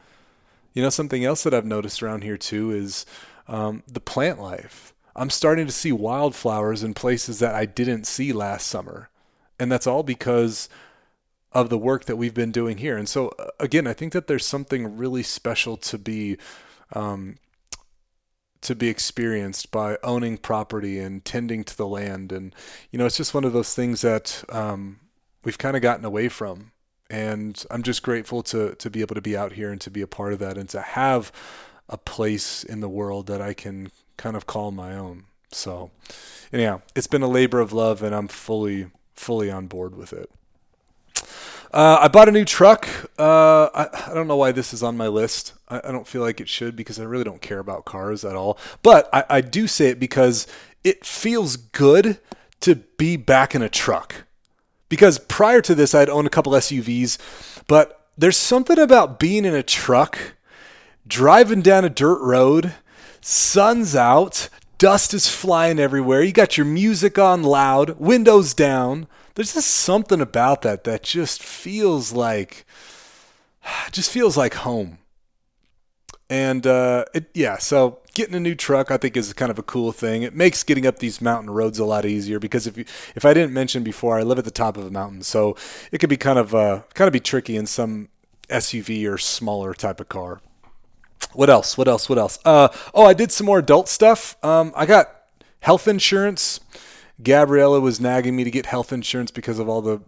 You 0.76 0.82
know, 0.82 0.90
something 0.90 1.24
else 1.24 1.42
that 1.44 1.54
I've 1.54 1.64
noticed 1.64 2.02
around 2.02 2.22
here 2.22 2.36
too 2.36 2.70
is 2.70 3.06
um, 3.48 3.82
the 3.90 3.98
plant 3.98 4.38
life. 4.38 4.92
I'm 5.16 5.30
starting 5.30 5.64
to 5.64 5.72
see 5.72 5.90
wildflowers 5.90 6.84
in 6.84 6.92
places 6.92 7.38
that 7.38 7.54
I 7.54 7.64
didn't 7.64 8.06
see 8.06 8.30
last 8.30 8.66
summer. 8.66 9.08
And 9.58 9.72
that's 9.72 9.86
all 9.86 10.02
because 10.02 10.68
of 11.52 11.70
the 11.70 11.78
work 11.78 12.04
that 12.04 12.16
we've 12.16 12.34
been 12.34 12.52
doing 12.52 12.76
here. 12.76 12.98
And 12.98 13.08
so, 13.08 13.28
uh, 13.38 13.46
again, 13.58 13.86
I 13.86 13.94
think 13.94 14.12
that 14.12 14.26
there's 14.26 14.44
something 14.44 14.98
really 14.98 15.22
special 15.22 15.78
to 15.78 15.96
be. 15.96 16.36
Um, 16.92 17.38
to 18.62 18.74
be 18.74 18.88
experienced 18.88 19.70
by 19.70 19.96
owning 20.02 20.38
property 20.38 20.98
and 20.98 21.24
tending 21.24 21.62
to 21.62 21.76
the 21.76 21.86
land 21.86 22.32
and 22.32 22.52
you 22.90 22.98
know 22.98 23.06
it's 23.06 23.18
just 23.18 23.34
one 23.34 23.44
of 23.44 23.52
those 23.52 23.74
things 23.74 24.00
that 24.00 24.42
um, 24.48 24.98
we've 25.44 25.58
kind 25.58 25.76
of 25.76 25.82
gotten 25.82 26.04
away 26.04 26.28
from 26.28 26.72
and 27.10 27.64
I'm 27.70 27.82
just 27.82 28.02
grateful 28.02 28.42
to 28.44 28.74
to 28.74 28.90
be 28.90 29.00
able 29.00 29.14
to 29.14 29.20
be 29.20 29.36
out 29.36 29.52
here 29.52 29.70
and 29.70 29.80
to 29.82 29.90
be 29.90 30.02
a 30.02 30.06
part 30.06 30.32
of 30.32 30.38
that 30.40 30.58
and 30.58 30.68
to 30.70 30.80
have 30.80 31.32
a 31.88 31.96
place 31.96 32.64
in 32.64 32.80
the 32.80 32.88
world 32.88 33.26
that 33.26 33.40
I 33.40 33.54
can 33.54 33.90
kind 34.16 34.36
of 34.36 34.46
call 34.46 34.70
my 34.72 34.96
own. 34.96 35.24
So, 35.52 35.90
anyhow, 36.52 36.82
it's 36.94 37.06
been 37.06 37.22
a 37.22 37.28
labor 37.28 37.60
of 37.60 37.72
love, 37.72 38.02
and 38.02 38.14
I'm 38.14 38.28
fully 38.28 38.88
fully 39.14 39.50
on 39.50 39.66
board 39.66 39.96
with 39.96 40.12
it. 40.12 40.30
Uh, 41.72 41.98
I 42.02 42.08
bought 42.08 42.28
a 42.28 42.32
new 42.32 42.44
truck. 42.44 42.88
Uh, 43.18 43.66
I, 43.74 44.10
I, 44.10 44.14
don't 44.14 44.28
know 44.28 44.36
why 44.36 44.52
this 44.52 44.72
is 44.72 44.82
on 44.82 44.96
my 44.96 45.08
list. 45.08 45.54
I, 45.68 45.80
I, 45.84 45.92
don't 45.92 46.06
feel 46.06 46.22
like 46.22 46.40
it 46.40 46.48
should 46.48 46.76
because 46.76 47.00
I 47.00 47.04
really 47.04 47.24
don't 47.24 47.42
care 47.42 47.58
about 47.58 47.84
cars 47.84 48.24
at 48.24 48.36
all. 48.36 48.58
But 48.82 49.08
I, 49.12 49.24
I 49.28 49.40
do 49.40 49.66
say 49.66 49.88
it 49.88 49.98
because 49.98 50.46
it 50.84 51.04
feels 51.04 51.56
good 51.56 52.18
to 52.60 52.76
be 52.76 53.16
back 53.16 53.54
in 53.54 53.62
a 53.62 53.68
truck. 53.68 54.25
Because 54.88 55.18
prior 55.18 55.60
to 55.62 55.74
this, 55.74 55.94
I'd 55.94 56.08
owned 56.08 56.26
a 56.26 56.30
couple 56.30 56.52
SUVs, 56.52 57.18
but 57.66 58.08
there's 58.16 58.36
something 58.36 58.78
about 58.78 59.18
being 59.18 59.44
in 59.44 59.54
a 59.54 59.62
truck, 59.62 60.36
driving 61.06 61.60
down 61.60 61.84
a 61.84 61.90
dirt 61.90 62.20
road, 62.20 62.74
sun's 63.20 63.96
out, 63.96 64.48
dust 64.78 65.12
is 65.12 65.28
flying 65.28 65.78
everywhere. 65.78 66.22
You 66.22 66.32
got 66.32 66.56
your 66.56 66.66
music 66.66 67.18
on 67.18 67.42
loud, 67.42 67.98
windows 67.98 68.54
down. 68.54 69.06
There's 69.34 69.54
just 69.54 69.70
something 69.70 70.20
about 70.20 70.62
that 70.62 70.84
that 70.84 71.02
just 71.02 71.42
feels 71.42 72.12
like 72.12 72.64
just 73.92 74.10
feels 74.10 74.36
like 74.36 74.54
home. 74.54 74.98
And 76.28 76.66
uh, 76.66 77.04
it, 77.14 77.30
yeah, 77.34 77.58
so 77.58 78.00
getting 78.16 78.34
a 78.34 78.40
new 78.40 78.54
truck 78.54 78.90
I 78.90 78.96
think 78.96 79.14
is 79.14 79.32
kind 79.34 79.50
of 79.50 79.58
a 79.58 79.62
cool 79.62 79.92
thing. 79.92 80.22
It 80.22 80.34
makes 80.34 80.62
getting 80.62 80.86
up 80.86 80.98
these 80.98 81.20
mountain 81.20 81.50
roads 81.50 81.78
a 81.78 81.84
lot 81.84 82.06
easier 82.06 82.38
because 82.38 82.66
if 82.66 82.78
you 82.78 82.86
if 83.14 83.24
I 83.26 83.34
didn't 83.34 83.52
mention 83.52 83.82
before, 83.82 84.18
I 84.18 84.22
live 84.22 84.38
at 84.38 84.46
the 84.46 84.50
top 84.50 84.78
of 84.78 84.86
a 84.86 84.90
mountain, 84.90 85.22
so 85.22 85.54
it 85.92 85.98
could 85.98 86.08
be 86.08 86.16
kind 86.16 86.38
of 86.38 86.54
uh, 86.54 86.82
kind 86.94 87.06
of 87.06 87.12
be 87.12 87.20
tricky 87.20 87.56
in 87.56 87.66
some 87.66 88.08
SUV 88.48 89.08
or 89.08 89.18
smaller 89.18 89.74
type 89.74 90.00
of 90.00 90.08
car. 90.08 90.40
What 91.34 91.50
else? 91.50 91.76
What 91.76 91.88
else? 91.88 92.08
What 92.08 92.18
else? 92.18 92.38
Uh, 92.44 92.68
oh, 92.94 93.04
I 93.04 93.12
did 93.12 93.30
some 93.30 93.46
more 93.46 93.58
adult 93.58 93.88
stuff. 93.88 94.42
Um, 94.42 94.72
I 94.74 94.86
got 94.86 95.10
health 95.60 95.86
insurance. 95.86 96.60
Gabriella 97.22 97.80
was 97.80 98.00
nagging 98.00 98.34
me 98.34 98.44
to 98.44 98.50
get 98.50 98.66
health 98.66 98.92
insurance 98.92 99.30
because 99.30 99.58
of 99.58 99.68
all 99.68 99.82
the 99.82 100.00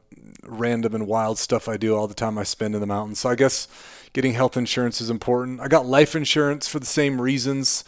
random 0.43 0.95
and 0.95 1.07
wild 1.07 1.39
stuff 1.39 1.69
I 1.69 1.77
do 1.77 1.95
all 1.95 2.07
the 2.07 2.15
time 2.15 2.39
I 2.39 2.43
spend 2.43 2.75
in 2.75 2.81
the 2.81 2.87
mountains. 2.87 3.19
So 3.19 3.29
I 3.29 3.35
guess 3.35 3.69
getting 4.13 4.35
health 4.35 4.57
insurance 4.57 5.01
is 5.01 5.11
important. 5.11 5.61
I 5.61 5.69
got 5.69 5.87
life 5.87 6.15
insurance 6.15 6.69
for 6.69 6.79
the 6.79 6.87
same 6.87 7.21
reasons. 7.21 7.85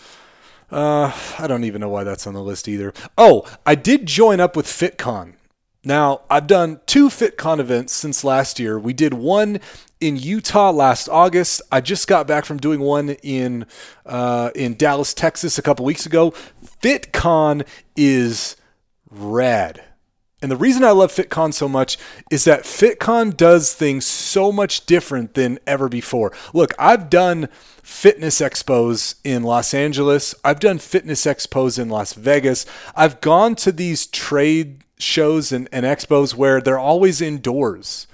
Uh, 0.70 1.12
I 1.38 1.46
don't 1.46 1.64
even 1.64 1.80
know 1.80 1.88
why 1.88 2.04
that's 2.04 2.26
on 2.26 2.35
the 2.35 2.42
list 2.42 2.68
either. 2.68 2.92
Oh, 3.18 3.44
I 3.66 3.74
did 3.74 4.06
join 4.06 4.40
up 4.40 4.56
with 4.56 4.66
FitCon. 4.66 5.35
Now, 5.83 6.20
I've 6.28 6.46
done 6.46 6.80
two 6.87 7.09
FitCon 7.09 7.59
events 7.59 7.94
since 7.94 8.22
last 8.22 8.61
year. 8.61 8.78
We 8.78 8.92
did 8.92 9.14
one 9.14 9.61
in 9.98 10.16
Utah 10.16 10.70
last 10.70 11.09
August. 11.09 11.62
I 11.72 11.80
just 11.80 12.06
got 12.06 12.26
back 12.26 12.44
from 12.44 12.59
doing 12.59 12.80
one 12.80 13.11
in 13.22 13.66
uh, 14.04 14.50
in 14.54 14.76
Dallas, 14.76 15.14
Texas, 15.14 15.59
a 15.59 15.62
couple 15.62 15.87
weeks 15.87 16.04
ago. 16.04 16.33
FitCon 16.83 17.66
is 17.96 18.56
rad. 19.11 19.83
And 20.42 20.50
the 20.50 20.57
reason 20.57 20.85
I 20.85 20.90
love 20.90 21.12
FitCon 21.12 21.53
so 21.53 21.68
much 21.68 21.98
is 22.31 22.44
that 22.44 22.62
FitCon 22.62 23.37
does 23.37 23.74
things 23.74 24.07
so 24.07 24.50
much 24.50 24.87
different 24.87 25.35
than 25.35 25.59
ever 25.66 25.88
before. 25.88 26.33
Look, 26.55 26.72
I've 26.79 27.11
done 27.11 27.48
fitness 27.83 28.40
expos 28.40 29.16
in 29.22 29.42
Los 29.42 29.74
Angeles, 29.74 30.35
I've 30.44 30.61
done 30.61 30.79
fitness 30.79 31.26
expos 31.26 31.79
in 31.79 31.88
Las 31.88 32.14
Vegas, 32.14 32.64
I've 32.94 33.20
gone 33.20 33.55
to 33.57 33.72
these 33.72 34.07
trade 34.07 34.85
shows 34.98 35.53
and, 35.53 35.68
and 35.72 35.85
expos 35.85 36.35
where 36.35 36.61
they're 36.61 36.79
always 36.79 37.20
indoors. 37.20 38.07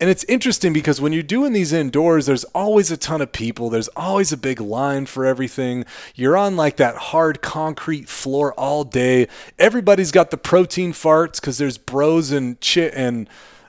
And 0.00 0.10
it's 0.10 0.24
interesting 0.24 0.72
because 0.72 1.00
when 1.00 1.12
you're 1.12 1.22
doing 1.22 1.52
these 1.52 1.72
indoors, 1.72 2.26
there's 2.26 2.44
always 2.44 2.90
a 2.90 2.96
ton 2.96 3.20
of 3.22 3.30
people. 3.30 3.70
There's 3.70 3.88
always 3.88 4.32
a 4.32 4.36
big 4.36 4.60
line 4.60 5.06
for 5.06 5.24
everything. 5.24 5.84
You're 6.16 6.36
on 6.36 6.56
like 6.56 6.76
that 6.76 6.96
hard 6.96 7.40
concrete 7.40 8.08
floor 8.08 8.52
all 8.54 8.82
day. 8.82 9.28
Everybody's 9.58 10.10
got 10.10 10.30
the 10.30 10.36
protein 10.36 10.92
farts 10.92 11.40
because 11.40 11.58
there's 11.58 11.78
bros 11.78 12.32
and 12.32 12.60
chit 12.60 12.92
and 12.96 13.28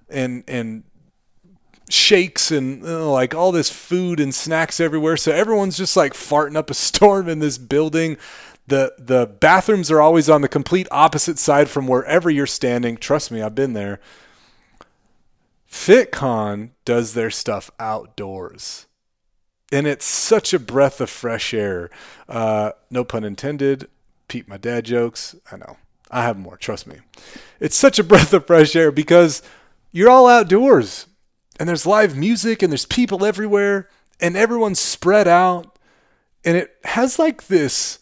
and 0.10 0.44
and 0.48 0.84
shakes 1.90 2.50
and 2.50 2.84
uh, 2.84 3.08
like 3.10 3.36
all 3.36 3.52
this 3.52 3.70
food 3.70 4.20
and 4.20 4.34
snacks 4.34 4.80
everywhere. 4.80 5.18
So 5.18 5.32
everyone's 5.32 5.78
just 5.78 5.96
like 5.96 6.14
farting 6.14 6.56
up 6.56 6.72
a 6.72 6.74
storm 6.76 7.30
in 7.30 7.38
this 7.38 7.60
building. 7.60 8.18
The 8.68 8.96
the 8.98 9.28
bathrooms 9.28 9.92
are 9.92 10.02
always 10.02 10.28
on 10.28 10.42
the 10.42 10.48
complete 10.48 10.88
opposite 10.90 11.38
side 11.38 11.70
from 11.70 11.88
wherever 11.88 12.32
you're 12.32 12.48
standing. 12.48 12.98
Trust 12.98 13.30
me, 13.32 13.44
I've 13.44 13.54
been 13.54 13.74
there. 13.74 14.00
FitCon 15.76 16.70
does 16.86 17.14
their 17.14 17.30
stuff 17.30 17.70
outdoors. 17.80 18.88
And 19.74 19.86
it's 19.86 20.06
such 20.06 20.54
a 20.54 20.58
breath 20.58 21.02
of 21.02 21.10
fresh 21.10 21.54
air. 21.54 21.90
Uh, 22.30 22.72
no 22.90 23.04
pun 23.04 23.26
intended. 23.26 23.90
Peep 24.30 24.48
my 24.48 24.56
dad 24.58 24.86
jokes. 24.86 25.36
I 25.52 25.58
know. 25.58 25.78
I 26.10 26.24
have 26.24 26.40
more, 26.40 26.56
trust 26.56 26.88
me. 26.88 27.00
It's 27.60 27.76
such 27.76 28.00
a 28.00 28.04
breath 28.06 28.34
of 28.34 28.48
fresh 28.48 28.74
air 28.76 28.90
because 28.90 29.44
you're 29.92 30.10
all 30.10 30.28
outdoors 30.28 31.08
and 31.60 31.68
there's 31.68 31.86
live 31.86 32.16
music 32.16 32.64
and 32.64 32.72
there's 32.72 32.86
people 32.86 33.26
everywhere 33.26 33.90
and 34.20 34.38
everyone's 34.38 34.80
spread 34.80 35.28
out. 35.28 35.78
And 36.46 36.56
it 36.56 36.74
has 36.86 37.20
like 37.20 37.48
this 37.48 38.00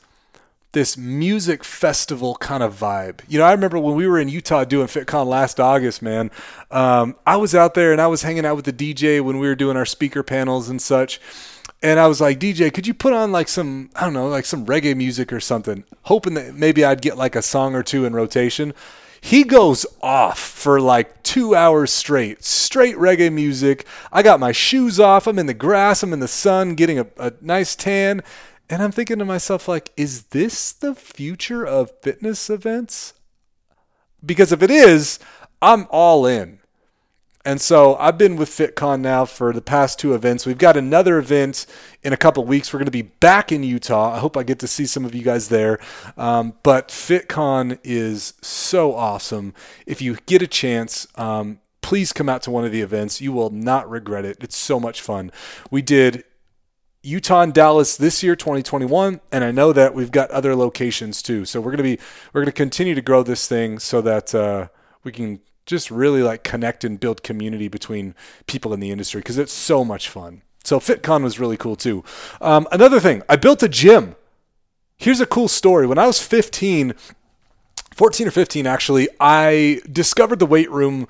this 0.74 0.98
music 0.98 1.64
festival 1.64 2.36
kind 2.36 2.62
of 2.62 2.78
vibe. 2.78 3.22
You 3.28 3.40
know, 3.40 3.46
I 3.46 3.52
remember 3.52 3.80
when 3.80 3.96
we 3.96 4.08
were 4.08 4.20
in 4.20 4.28
Utah 4.28 4.64
doing 4.64 4.88
FitCon 4.88 5.28
last 5.28 5.60
August, 5.60 6.02
man. 6.02 6.32
Um, 6.72 7.16
I 7.26 7.38
was 7.38 7.56
out 7.56 7.76
there 7.76 7.92
and 7.92 8.02
I 8.02 8.08
was 8.08 8.24
hanging 8.24 8.46
out 8.46 8.56
with 8.56 8.66
the 8.66 8.74
DJ 8.74 9.22
when 9.22 9.40
we 9.40 9.48
were 9.48 9.56
doing 9.56 9.78
our 9.78 9.86
speaker 9.86 10.24
panels 10.24 10.70
and 10.70 10.82
such. 10.82 11.22
And 11.84 12.00
I 12.00 12.08
was 12.08 12.20
like, 12.20 12.40
DJ, 12.40 12.74
could 12.74 12.88
you 12.88 12.94
put 12.94 13.14
on 13.14 13.32
like 13.32 13.48
some, 13.48 13.92
I 13.96 14.02
don't 14.02 14.14
know, 14.14 14.28
like 14.28 14.46
some 14.46 14.66
reggae 14.66 14.96
music 14.96 15.32
or 15.32 15.40
something, 15.40 15.84
hoping 16.04 16.34
that 16.34 16.56
maybe 16.56 16.84
I'd 16.84 17.02
get 17.02 17.18
like 17.18 17.36
a 17.36 17.42
song 17.42 17.76
or 17.76 17.84
two 17.84 18.06
in 18.06 18.14
rotation. 18.14 18.74
He 19.22 19.44
goes 19.44 19.86
off 20.02 20.40
for 20.40 20.82
like 20.82 21.24
two 21.24 21.56
hours 21.56 21.92
straight, 21.92 22.44
straight 22.44 22.96
reggae 22.96 23.32
music. 23.32 23.86
I 24.12 24.24
got 24.24 24.40
my 24.40 24.52
shoes 24.52 25.00
off. 25.00 25.28
I'm 25.28 25.40
in 25.40 25.46
the 25.46 25.54
grass. 25.54 26.04
I'm 26.04 26.14
in 26.14 26.20
the 26.20 26.28
sun, 26.28 26.76
getting 26.76 27.00
a, 27.00 27.08
a 27.18 27.32
nice 27.42 27.76
tan 27.76 28.24
and 28.70 28.82
I'm 28.82 28.92
thinking 28.92 29.20
to 29.20 29.26
myself, 29.26 29.68
like, 29.68 29.92
is 29.98 30.24
this 30.26 30.72
the 30.72 30.96
future 30.96 31.66
of 31.66 31.92
fitness 32.02 32.50
events? 32.50 33.14
Because 34.26 34.52
if 34.52 34.64
it 34.64 34.72
is, 34.72 35.20
I'm 35.62 35.88
all 35.90 36.26
in. 36.26 36.60
And 37.46 37.60
so 37.60 37.98
I've 37.98 38.18
been 38.18 38.38
with 38.38 38.50
FitCon 38.50 39.02
now 39.02 39.26
for 39.26 39.52
the 39.52 39.62
past 39.62 40.00
two 40.00 40.14
events. 40.14 40.46
We've 40.46 40.58
got 40.58 40.78
another 40.78 41.18
event 41.18 41.66
in 42.02 42.14
a 42.14 42.18
couple 42.18 42.46
weeks. 42.46 42.72
We're 42.72 42.80
going 42.80 42.86
to 42.86 42.92
be 42.92 43.02
back 43.02 43.52
in 43.52 43.64
Utah. 43.64 44.16
I 44.16 44.20
hope 44.20 44.38
I 44.38 44.44
get 44.44 44.60
to 44.60 44.68
see 44.68 44.86
some 44.86 45.04
of 45.04 45.14
you 45.14 45.24
guys 45.24 45.50
there. 45.50 45.80
Um, 46.16 46.54
but 46.64 46.88
FitCon 46.88 47.80
is 47.84 48.34
so 48.42 48.96
awesome. 48.96 49.54
If 49.86 50.02
you 50.02 50.18
get 50.26 50.42
a 50.42 50.48
chance, 50.48 51.06
um, 51.16 51.60
please 51.82 52.14
come 52.14 52.30
out 52.30 52.44
to 52.44 52.52
one 52.52 52.64
of 52.64 52.72
the 52.72 52.82
events. 52.82 53.20
You 53.20 53.34
will 53.34 53.50
not 53.50 53.90
regret 53.90 54.24
it. 54.24 54.38
It's 54.40 54.58
so 54.58 54.80
much 54.80 55.02
fun. 55.02 55.30
We 55.70 55.82
did 55.82 56.24
Utah 57.06 57.42
and 57.42 57.54
Dallas 57.54 57.98
this 57.98 58.24
year, 58.24 58.34
2021, 58.34 59.20
and 59.30 59.44
I 59.44 59.52
know 59.52 59.74
that 59.74 59.94
we've 59.94 60.12
got 60.12 60.32
other 60.32 60.56
locations 60.56 61.22
too. 61.22 61.44
So 61.44 61.60
we're 61.60 61.72
gonna 61.72 61.84
be 61.84 62.00
we're 62.32 62.42
gonna 62.42 62.54
continue 62.54 62.96
to 62.96 63.02
grow 63.02 63.24
this 63.24 63.46
thing 63.46 63.78
so 63.80 64.00
that 64.02 64.34
uh, 64.34 64.70
we 65.04 65.12
can 65.12 65.42
just 65.66 65.92
really 65.92 66.24
like 66.24 66.46
connect 66.46 66.86
and 66.86 66.98
build 67.00 67.22
community 67.22 67.68
between 67.68 68.16
people 68.48 68.74
in 68.74 68.80
the 68.80 68.90
industry 68.90 69.20
because 69.20 69.38
it's 69.38 69.52
so 69.52 69.84
much 69.84 70.08
fun. 70.08 70.44
So 70.64 70.80
FitCon 70.80 71.24
was 71.24 71.40
really 71.42 71.58
cool 71.58 71.76
too. 71.76 72.06
Um, 72.40 72.70
another 72.72 73.02
thing, 73.02 73.22
I 73.28 73.36
built 73.36 73.62
a 73.64 73.70
gym. 73.70 74.16
Here's 74.98 75.20
a 75.20 75.26
cool 75.26 75.50
story. 75.50 75.86
When 75.86 75.98
I 75.98 76.08
was 76.08 76.22
15, 76.22 76.94
14 77.94 78.28
or 78.28 78.32
15 78.32 78.66
actually, 78.66 79.10
I 79.20 79.82
discovered 79.92 80.40
the 80.40 80.46
weight 80.46 80.72
room 80.72 81.10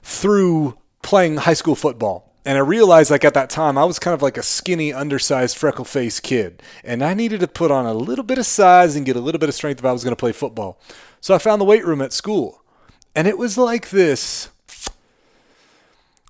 through 0.00 0.78
playing 1.02 1.38
high 1.38 1.54
school 1.54 1.74
football. 1.74 2.33
And 2.44 2.58
I 2.58 2.60
realized, 2.60 3.10
like 3.10 3.24
at 3.24 3.34
that 3.34 3.48
time, 3.48 3.78
I 3.78 3.84
was 3.84 3.98
kind 3.98 4.14
of 4.14 4.20
like 4.20 4.36
a 4.36 4.42
skinny, 4.42 4.92
undersized, 4.92 5.56
freckle 5.56 5.84
faced 5.84 6.22
kid. 6.22 6.62
And 6.82 7.02
I 7.02 7.14
needed 7.14 7.40
to 7.40 7.48
put 7.48 7.70
on 7.70 7.86
a 7.86 7.94
little 7.94 8.24
bit 8.24 8.38
of 8.38 8.44
size 8.44 8.96
and 8.96 9.06
get 9.06 9.16
a 9.16 9.20
little 9.20 9.38
bit 9.38 9.48
of 9.48 9.54
strength 9.54 9.78
if 9.78 9.84
I 9.84 9.92
was 9.92 10.04
going 10.04 10.12
to 10.12 10.20
play 10.20 10.32
football. 10.32 10.78
So 11.20 11.34
I 11.34 11.38
found 11.38 11.60
the 11.60 11.64
weight 11.64 11.86
room 11.86 12.02
at 12.02 12.12
school. 12.12 12.62
And 13.14 13.26
it 13.26 13.38
was 13.38 13.56
like 13.56 13.90
this 13.90 14.50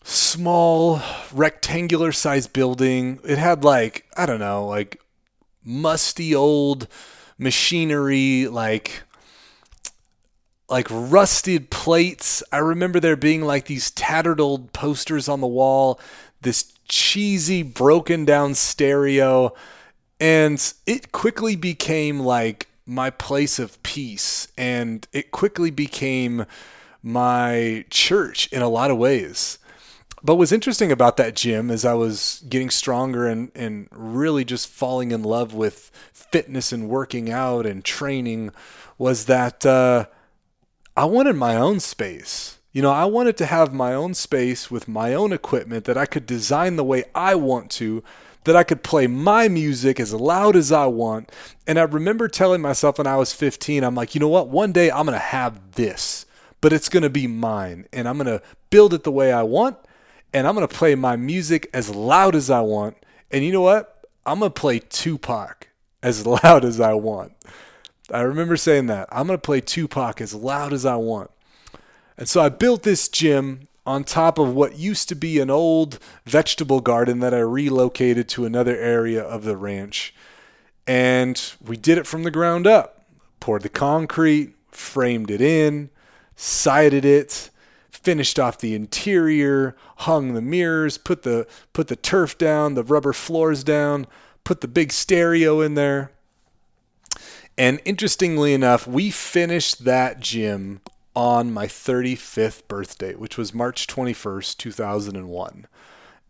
small, 0.04 1.00
rectangular 1.32 2.12
sized 2.12 2.52
building. 2.52 3.18
It 3.24 3.38
had 3.38 3.64
like, 3.64 4.06
I 4.16 4.26
don't 4.26 4.38
know, 4.38 4.66
like 4.66 5.00
musty 5.64 6.34
old 6.34 6.86
machinery, 7.38 8.46
like 8.46 9.02
like 10.68 10.86
rusted 10.90 11.70
plates. 11.70 12.42
I 12.52 12.58
remember 12.58 13.00
there 13.00 13.16
being 13.16 13.42
like 13.42 13.66
these 13.66 13.90
tattered 13.90 14.40
old 14.40 14.72
posters 14.72 15.28
on 15.28 15.40
the 15.40 15.46
wall, 15.46 16.00
this 16.40 16.72
cheesy 16.88 17.62
broken 17.62 18.24
down 18.24 18.54
stereo, 18.54 19.54
and 20.20 20.72
it 20.86 21.12
quickly 21.12 21.56
became 21.56 22.20
like 22.20 22.68
my 22.86 23.10
place 23.10 23.58
of 23.58 23.82
peace 23.82 24.48
and 24.58 25.06
it 25.12 25.30
quickly 25.30 25.70
became 25.70 26.44
my 27.02 27.84
church 27.90 28.46
in 28.52 28.62
a 28.62 28.68
lot 28.68 28.90
of 28.90 28.98
ways. 28.98 29.58
But 30.22 30.36
what's 30.36 30.52
interesting 30.52 30.90
about 30.90 31.18
that 31.18 31.36
gym 31.36 31.70
as 31.70 31.84
I 31.84 31.92
was 31.92 32.42
getting 32.48 32.70
stronger 32.70 33.26
and, 33.26 33.50
and 33.54 33.88
really 33.90 34.44
just 34.44 34.68
falling 34.68 35.10
in 35.10 35.22
love 35.22 35.52
with 35.52 35.90
fitness 36.12 36.72
and 36.72 36.88
working 36.88 37.30
out 37.30 37.66
and 37.66 37.84
training 37.84 38.50
was 38.96 39.26
that 39.26 39.66
uh, 39.66 40.06
I 40.96 41.06
wanted 41.06 41.34
my 41.34 41.56
own 41.56 41.80
space. 41.80 42.58
You 42.72 42.80
know, 42.80 42.92
I 42.92 43.04
wanted 43.04 43.36
to 43.38 43.46
have 43.46 43.74
my 43.74 43.94
own 43.94 44.14
space 44.14 44.70
with 44.70 44.86
my 44.86 45.12
own 45.12 45.32
equipment 45.32 45.86
that 45.86 45.98
I 45.98 46.06
could 46.06 46.24
design 46.24 46.76
the 46.76 46.84
way 46.84 47.02
I 47.16 47.34
want 47.34 47.72
to, 47.72 48.04
that 48.44 48.54
I 48.54 48.62
could 48.62 48.84
play 48.84 49.08
my 49.08 49.48
music 49.48 49.98
as 49.98 50.14
loud 50.14 50.54
as 50.54 50.70
I 50.70 50.86
want. 50.86 51.32
And 51.66 51.80
I 51.80 51.82
remember 51.82 52.28
telling 52.28 52.60
myself 52.60 52.98
when 52.98 53.08
I 53.08 53.16
was 53.16 53.32
15, 53.32 53.82
I'm 53.82 53.96
like, 53.96 54.14
you 54.14 54.20
know 54.20 54.28
what? 54.28 54.50
One 54.50 54.70
day 54.70 54.88
I'm 54.88 55.06
going 55.06 55.18
to 55.18 55.18
have 55.18 55.72
this, 55.72 56.26
but 56.60 56.72
it's 56.72 56.88
going 56.88 57.02
to 57.02 57.10
be 57.10 57.26
mine. 57.26 57.86
And 57.92 58.08
I'm 58.08 58.16
going 58.16 58.26
to 58.26 58.42
build 58.70 58.94
it 58.94 59.02
the 59.02 59.10
way 59.10 59.32
I 59.32 59.42
want. 59.42 59.76
And 60.32 60.46
I'm 60.46 60.54
going 60.54 60.66
to 60.66 60.72
play 60.76 60.94
my 60.94 61.16
music 61.16 61.68
as 61.74 61.90
loud 61.90 62.36
as 62.36 62.50
I 62.50 62.60
want. 62.60 62.96
And 63.32 63.44
you 63.44 63.50
know 63.50 63.62
what? 63.62 64.06
I'm 64.24 64.38
going 64.38 64.52
to 64.52 64.60
play 64.60 64.78
Tupac 64.78 65.70
as 66.04 66.24
loud 66.44 66.64
as 66.64 66.78
I 66.80 66.94
want. 66.94 67.32
I 68.12 68.20
remember 68.20 68.56
saying 68.56 68.86
that. 68.86 69.08
I'm 69.10 69.26
going 69.26 69.38
to 69.38 69.42
play 69.42 69.60
Tupac 69.60 70.20
as 70.20 70.34
loud 70.34 70.72
as 70.72 70.84
I 70.84 70.96
want. 70.96 71.30
And 72.18 72.28
so 72.28 72.40
I 72.42 72.48
built 72.48 72.82
this 72.82 73.08
gym 73.08 73.68
on 73.86 74.04
top 74.04 74.38
of 74.38 74.54
what 74.54 74.78
used 74.78 75.08
to 75.08 75.14
be 75.14 75.40
an 75.40 75.50
old 75.50 75.98
vegetable 76.24 76.80
garden 76.80 77.20
that 77.20 77.34
I 77.34 77.40
relocated 77.40 78.28
to 78.30 78.44
another 78.44 78.76
area 78.76 79.22
of 79.22 79.44
the 79.44 79.56
ranch. 79.56 80.14
And 80.86 81.40
we 81.64 81.76
did 81.76 81.98
it 81.98 82.06
from 82.06 82.22
the 82.22 82.30
ground 82.30 82.66
up. 82.66 83.04
Poured 83.40 83.62
the 83.62 83.68
concrete, 83.68 84.54
framed 84.70 85.30
it 85.30 85.40
in, 85.40 85.90
sided 86.36 87.04
it, 87.04 87.50
finished 87.90 88.38
off 88.38 88.58
the 88.58 88.74
interior, 88.74 89.76
hung 89.98 90.34
the 90.34 90.42
mirrors, 90.42 90.98
put 90.98 91.22
the 91.22 91.46
put 91.72 91.88
the 91.88 91.96
turf 91.96 92.38
down, 92.38 92.74
the 92.74 92.82
rubber 92.82 93.12
floors 93.12 93.64
down, 93.64 94.06
put 94.44 94.60
the 94.60 94.68
big 94.68 94.92
stereo 94.92 95.60
in 95.60 95.74
there. 95.74 96.10
And 97.56 97.80
interestingly 97.84 98.52
enough, 98.52 98.86
we 98.86 99.10
finished 99.10 99.84
that 99.84 100.20
gym 100.20 100.80
on 101.14 101.52
my 101.52 101.66
35th 101.66 102.66
birthday, 102.66 103.14
which 103.14 103.38
was 103.38 103.54
March 103.54 103.86
21st, 103.86 104.56
2001. 104.56 105.66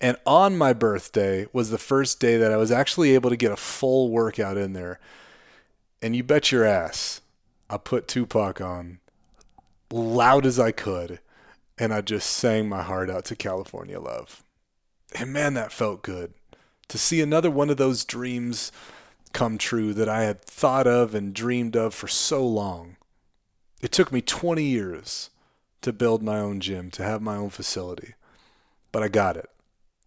And 0.01 0.17
on 0.27 0.57
my 0.59 0.75
birthday 0.75 1.47
was 1.53 1.71
the 1.71 1.79
first 1.79 2.21
day 2.21 2.37
that 2.37 2.53
I 2.53 2.59
was 2.59 2.71
actually 2.71 3.15
able 3.15 3.31
to 3.31 3.37
get 3.37 3.53
a 3.53 3.57
full 3.57 4.11
workout 4.11 4.59
in 4.59 4.75
there. 4.75 5.01
And 6.03 6.15
you 6.15 6.23
bet 6.23 6.53
your 6.53 6.65
ass, 6.65 7.23
I 7.71 7.79
put 7.79 8.07
Tupac 8.07 8.61
on 8.61 8.99
loud 9.91 10.45
as 10.45 10.59
I 10.59 10.73
could. 10.73 11.21
And 11.79 11.93
I 11.95 12.03
just 12.03 12.31
sang 12.31 12.69
my 12.69 12.83
heart 12.83 13.09
out 13.09 13.25
to 13.27 13.37
California 13.37 13.99
Love. 13.99 14.45
And 15.15 15.33
man, 15.33 15.55
that 15.55 15.73
felt 15.73 16.03
good. 16.03 16.35
To 16.89 16.99
see 16.99 17.23
another 17.23 17.51
one 17.51 17.71
of 17.71 17.79
those 17.79 18.05
dreams 18.05 18.71
come 19.35 19.59
true 19.59 19.93
that 19.93 20.09
I 20.09 20.23
had 20.23 20.43
thought 20.43 20.87
of 20.87 21.15
and 21.15 21.35
dreamed 21.35 21.77
of 21.77 21.93
for 21.93 22.09
so 22.09 22.47
long. 22.47 22.97
It 23.83 23.93
took 23.93 24.11
me 24.11 24.23
20 24.23 24.63
years 24.65 25.29
to 25.83 25.93
build 25.93 26.23
my 26.23 26.39
own 26.39 26.61
gym, 26.61 26.91
to 26.93 27.03
have 27.03 27.21
my 27.21 27.37
own 27.37 27.51
facility, 27.51 28.15
but 28.93 29.03
I 29.03 29.09
got 29.09 29.37
it. 29.37 29.51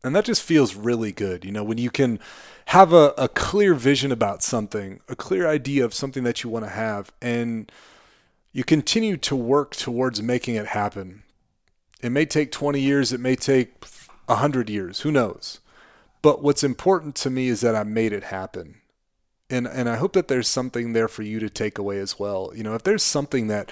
And 0.03 0.15
that 0.15 0.25
just 0.25 0.41
feels 0.41 0.75
really 0.75 1.11
good. 1.11 1.45
You 1.45 1.51
know, 1.51 1.63
when 1.63 1.77
you 1.77 1.91
can 1.91 2.19
have 2.67 2.93
a, 2.93 3.13
a 3.17 3.27
clear 3.27 3.75
vision 3.75 4.11
about 4.11 4.41
something, 4.41 5.01
a 5.07 5.15
clear 5.15 5.47
idea 5.47 5.85
of 5.85 5.93
something 5.93 6.23
that 6.23 6.43
you 6.43 6.49
want 6.49 6.65
to 6.65 6.71
have, 6.71 7.11
and 7.21 7.71
you 8.51 8.63
continue 8.63 9.17
to 9.17 9.35
work 9.35 9.75
towards 9.75 10.21
making 10.21 10.55
it 10.55 10.67
happen. 10.67 11.23
It 12.01 12.09
may 12.09 12.25
take 12.25 12.51
20 12.51 12.79
years, 12.79 13.11
it 13.11 13.19
may 13.19 13.35
take 13.35 13.85
100 14.25 14.69
years, 14.69 15.01
who 15.01 15.11
knows? 15.11 15.59
But 16.21 16.41
what's 16.41 16.63
important 16.63 17.15
to 17.17 17.29
me 17.29 17.47
is 17.47 17.61
that 17.61 17.75
I 17.75 17.83
made 17.83 18.13
it 18.13 18.25
happen 18.25 18.81
and 19.49 19.67
and 19.67 19.87
I 19.89 19.95
hope 19.97 20.13
that 20.13 20.27
there's 20.27 20.47
something 20.47 20.93
there 20.93 21.07
for 21.07 21.23
you 21.23 21.39
to 21.39 21.49
take 21.49 21.77
away 21.77 21.99
as 21.99 22.19
well. 22.19 22.51
You 22.55 22.63
know, 22.63 22.75
if 22.75 22.83
there's 22.83 23.03
something 23.03 23.47
that 23.47 23.71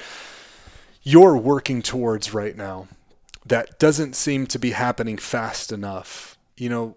you're 1.03 1.37
working 1.37 1.81
towards 1.81 2.33
right 2.33 2.55
now 2.55 2.87
that 3.45 3.77
doesn't 3.77 4.15
seem 4.15 4.47
to 4.47 4.59
be 4.59 4.71
happening 4.71 5.17
fast 5.17 5.71
enough, 5.71 6.37
you 6.57 6.69
know, 6.69 6.95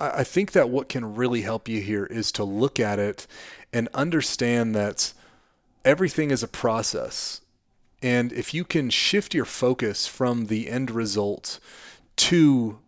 I, 0.00 0.10
I 0.20 0.24
think 0.24 0.52
that 0.52 0.70
what 0.70 0.88
can 0.88 1.14
really 1.14 1.42
help 1.42 1.68
you 1.68 1.80
here 1.80 2.06
is 2.06 2.32
to 2.32 2.44
look 2.44 2.80
at 2.80 2.98
it 2.98 3.26
and 3.72 3.88
understand 3.94 4.74
that 4.74 5.12
everything 5.84 6.30
is 6.30 6.42
a 6.42 6.48
process. 6.48 7.40
And 8.02 8.32
if 8.32 8.52
you 8.52 8.64
can 8.64 8.90
shift 8.90 9.34
your 9.34 9.44
focus 9.44 10.06
from 10.06 10.46
the 10.46 10.68
end 10.68 10.90
result 10.90 11.60
to 12.16 12.78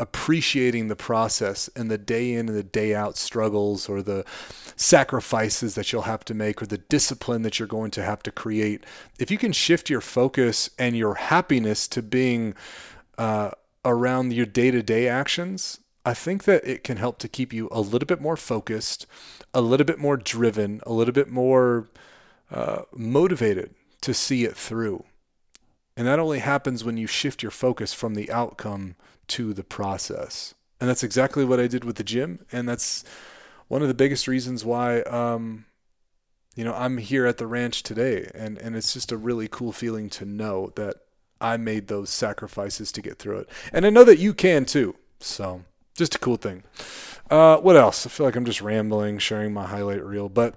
appreciating 0.00 0.88
the 0.88 0.96
process 0.96 1.68
and 1.76 1.90
the 1.90 1.98
day 1.98 2.32
in 2.32 2.48
and 2.48 2.56
the 2.56 2.62
day 2.62 2.94
out 2.94 3.16
struggles 3.18 3.88
or 3.88 4.02
the 4.02 4.24
sacrifices 4.74 5.74
that 5.74 5.92
you'll 5.92 6.02
have 6.02 6.24
to 6.24 6.34
make 6.34 6.62
or 6.62 6.66
the 6.66 6.78
discipline 6.78 7.42
that 7.42 7.58
you're 7.58 7.68
going 7.68 7.90
to 7.90 8.02
have 8.02 8.22
to 8.22 8.32
create, 8.32 8.82
if 9.18 9.30
you 9.30 9.36
can 9.36 9.52
shift 9.52 9.90
your 9.90 10.00
focus 10.00 10.70
and 10.78 10.96
your 10.96 11.16
happiness 11.16 11.86
to 11.86 12.02
being 12.02 12.54
uh, 13.18 13.50
around 13.84 14.32
your 14.32 14.46
day 14.46 14.70
to 14.70 14.82
day 14.82 15.06
actions, 15.06 15.80
I 16.04 16.14
think 16.14 16.44
that 16.44 16.64
it 16.64 16.82
can 16.82 16.96
help 16.96 17.18
to 17.18 17.28
keep 17.28 17.52
you 17.52 17.68
a 17.70 17.82
little 17.82 18.06
bit 18.06 18.22
more 18.22 18.36
focused, 18.36 19.06
a 19.52 19.60
little 19.60 19.84
bit 19.84 19.98
more 19.98 20.16
driven, 20.16 20.80
a 20.86 20.92
little 20.94 21.12
bit 21.12 21.28
more 21.28 21.88
uh, 22.50 22.82
motivated 22.94 23.74
to 24.00 24.14
see 24.14 24.44
it 24.44 24.56
through. 24.56 25.04
And 25.94 26.06
that 26.06 26.18
only 26.18 26.38
happens 26.38 26.84
when 26.84 26.96
you 26.96 27.06
shift 27.06 27.42
your 27.42 27.50
focus 27.50 27.92
from 27.92 28.14
the 28.14 28.32
outcome 28.32 28.96
to 29.30 29.52
the 29.52 29.64
process. 29.64 30.54
And 30.80 30.88
that's 30.88 31.02
exactly 31.02 31.44
what 31.44 31.60
I 31.60 31.66
did 31.66 31.84
with 31.84 31.96
the 31.96 32.04
gym. 32.04 32.46
And 32.52 32.68
that's 32.68 33.04
one 33.68 33.82
of 33.82 33.88
the 33.88 33.94
biggest 33.94 34.26
reasons 34.26 34.64
why, 34.64 35.00
um, 35.02 35.66
you 36.56 36.64
know, 36.64 36.74
I'm 36.74 36.98
here 36.98 37.26
at 37.26 37.38
the 37.38 37.46
ranch 37.46 37.82
today. 37.82 38.30
And, 38.34 38.58
and 38.58 38.74
it's 38.74 38.92
just 38.92 39.12
a 39.12 39.16
really 39.16 39.48
cool 39.48 39.72
feeling 39.72 40.08
to 40.10 40.24
know 40.24 40.72
that 40.76 40.96
I 41.40 41.56
made 41.56 41.88
those 41.88 42.10
sacrifices 42.10 42.92
to 42.92 43.02
get 43.02 43.18
through 43.18 43.38
it. 43.40 43.48
And 43.72 43.86
I 43.86 43.90
know 43.90 44.04
that 44.04 44.18
you 44.18 44.34
can 44.34 44.64
too. 44.64 44.96
So 45.20 45.62
just 45.96 46.14
a 46.14 46.18
cool 46.18 46.36
thing. 46.36 46.62
Uh, 47.30 47.58
what 47.58 47.76
else? 47.76 48.06
I 48.06 48.08
feel 48.08 48.26
like 48.26 48.36
I'm 48.36 48.44
just 48.44 48.60
rambling, 48.62 49.18
sharing 49.18 49.52
my 49.52 49.66
highlight 49.66 50.04
reel. 50.04 50.28
But 50.28 50.56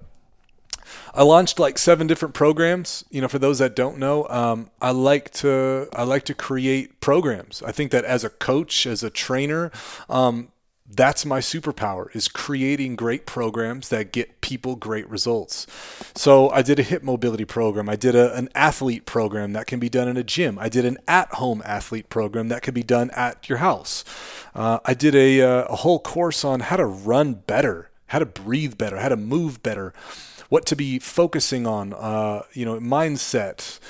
I 1.14 1.22
launched 1.22 1.58
like 1.58 1.78
seven 1.78 2.06
different 2.06 2.34
programs. 2.34 3.04
You 3.10 3.20
know, 3.20 3.28
for 3.28 3.38
those 3.38 3.58
that 3.58 3.76
don't 3.76 3.98
know, 3.98 4.26
um, 4.28 4.70
I 4.80 4.90
like 4.90 5.30
to 5.34 5.88
I 5.92 6.04
like 6.04 6.24
to 6.24 6.34
create 6.34 7.00
programs. 7.00 7.62
I 7.62 7.72
think 7.72 7.90
that 7.92 8.04
as 8.04 8.24
a 8.24 8.30
coach, 8.30 8.86
as 8.86 9.02
a 9.02 9.10
trainer, 9.10 9.70
um, 10.08 10.48
that's 10.86 11.24
my 11.24 11.40
superpower 11.40 12.14
is 12.14 12.28
creating 12.28 12.94
great 12.94 13.24
programs 13.24 13.88
that 13.88 14.12
get 14.12 14.40
people 14.42 14.76
great 14.76 15.08
results. 15.08 15.66
So 16.14 16.50
I 16.50 16.62
did 16.62 16.78
a 16.78 16.82
hip 16.82 17.02
mobility 17.02 17.46
program. 17.46 17.88
I 17.88 17.96
did 17.96 18.14
a, 18.14 18.34
an 18.34 18.50
athlete 18.54 19.06
program 19.06 19.54
that 19.54 19.66
can 19.66 19.80
be 19.80 19.88
done 19.88 20.08
in 20.08 20.16
a 20.16 20.22
gym. 20.22 20.58
I 20.58 20.68
did 20.68 20.84
an 20.84 20.98
at-home 21.08 21.62
athlete 21.64 22.10
program 22.10 22.48
that 22.48 22.62
can 22.62 22.74
be 22.74 22.82
done 22.82 23.10
at 23.12 23.48
your 23.48 23.58
house. 23.58 24.04
Uh, 24.54 24.78
I 24.84 24.94
did 24.94 25.14
a, 25.14 25.40
uh, 25.40 25.64
a 25.64 25.76
whole 25.76 25.98
course 25.98 26.44
on 26.44 26.60
how 26.60 26.76
to 26.76 26.86
run 26.86 27.34
better, 27.34 27.90
how 28.08 28.18
to 28.18 28.26
breathe 28.26 28.76
better, 28.76 28.98
how 28.98 29.08
to 29.08 29.16
move 29.16 29.62
better 29.62 29.94
what 30.54 30.66
to 30.66 30.76
be 30.76 31.00
focusing 31.00 31.66
on, 31.66 31.92
uh, 31.94 32.40
you 32.52 32.64
know, 32.64 32.78
mindset, 32.78 33.80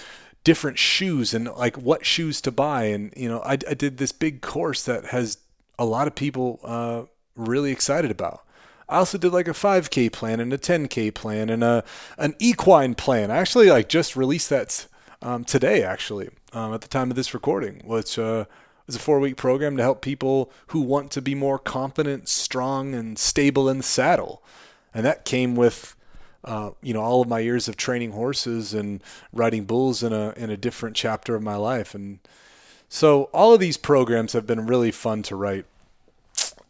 different 0.45 0.79
shoes, 0.79 1.35
and 1.35 1.45
like 1.45 1.77
what 1.77 2.07
shoes 2.07 2.41
to 2.41 2.51
buy. 2.51 2.85
And 2.85 3.13
you 3.15 3.29
know, 3.29 3.41
I, 3.41 3.59
I 3.69 3.75
did 3.75 3.99
this 3.99 4.13
big 4.13 4.41
course 4.41 4.83
that 4.85 5.05
has 5.09 5.37
a 5.79 5.85
lot 5.85 6.07
of 6.07 6.15
people 6.15 6.61
uh, 6.65 7.03
really 7.37 7.71
excited 7.71 8.11
about. 8.11 8.47
I 8.89 8.97
also 8.97 9.19
did 9.19 9.31
like 9.31 9.47
a 9.47 9.51
5K 9.53 10.11
plan 10.11 10.41
and 10.41 10.55
a 10.55 10.57
10K 10.57 11.13
plan 11.13 11.51
and 11.51 11.63
a 11.63 11.85
an 12.17 12.35
equine 12.39 12.95
plan. 12.95 13.31
I 13.31 13.37
actually 13.37 13.69
like 13.69 13.91
just 13.91 14.17
released 14.17 14.49
that 14.49 14.87
um, 15.21 15.45
today, 15.45 15.83
actually, 15.83 16.31
um, 16.55 16.73
at 16.73 16.81
the 16.81 16.89
time 16.89 17.11
of 17.11 17.17
this 17.17 17.35
recording, 17.35 17.83
which 17.85 18.19
uh, 18.19 18.47
was 18.87 18.97
a 18.97 19.01
four 19.01 19.21
week 19.21 19.37
program 19.37 19.77
to 19.77 19.83
help 19.83 20.01
people 20.01 20.51
who 20.69 20.81
want 20.81 21.11
to 21.11 21.21
be 21.21 21.35
more 21.35 21.59
confident, 21.59 22.27
strong, 22.27 22.95
and 22.95 23.19
stable 23.19 23.69
in 23.69 23.77
the 23.77 23.83
saddle. 23.83 24.43
And 24.95 25.05
that 25.05 25.27
came 25.27 25.57
with 25.57 25.95
uh, 26.45 26.71
you 26.83 26.95
know 26.95 27.01
all 27.01 27.23
of 27.23 27.29
my 27.29 27.39
years 27.41 27.69
of 27.69 27.77
training 27.77 28.13
horses 28.13 28.75
and 28.75 29.03
riding 29.33 29.65
bulls 29.65 30.03
in 30.03 30.13
a 30.13 30.33
in 30.37 30.51
a 30.51 30.57
different 30.57 30.97
chapter 30.97 31.35
of 31.35 31.43
my 31.43 31.57
life. 31.57 31.95
And 31.95 32.19
so 32.89 33.25
all 33.25 33.55
of 33.55 33.61
these 33.61 33.77
programs 33.77 34.33
have 34.33 34.47
been 34.47 34.67
really 34.67 34.91
fun 34.91 35.23
to 35.25 35.37
write. 35.37 35.67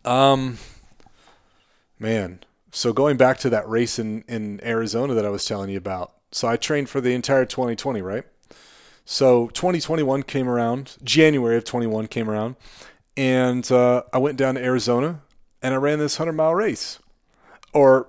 Um 0.05 0.59
man 1.99 2.41
so 2.71 2.93
going 2.93 3.17
back 3.17 3.39
to 3.39 3.51
that 3.51 3.69
race 3.69 3.99
in 3.99 4.25
in 4.29 4.61
Arizona 4.65 5.15
that 5.15 5.25
I 5.25 5.31
was 5.31 5.45
telling 5.45 5.71
you 5.71 5.79
about. 5.79 6.13
So 6.33 6.49
I 6.49 6.57
trained 6.57 6.89
for 6.89 7.01
the 7.01 7.15
entire 7.15 7.45
2020 7.45 8.03
right? 8.03 8.25
So 9.05 9.49
2021 9.49 10.23
came 10.23 10.49
around 10.49 10.97
January 11.05 11.57
of 11.57 11.65
21 11.65 12.09
came 12.09 12.31
around 12.31 12.57
and 13.17 13.71
uh, 13.71 14.03
I 14.13 14.19
went 14.19 14.37
down 14.37 14.55
to 14.57 14.63
Arizona 14.63 15.21
and 15.63 15.75
I 15.75 15.79
ran 15.79 15.99
this 15.99 16.19
100 16.19 16.33
mile 16.33 16.55
race. 16.55 16.99
Or 17.73 18.09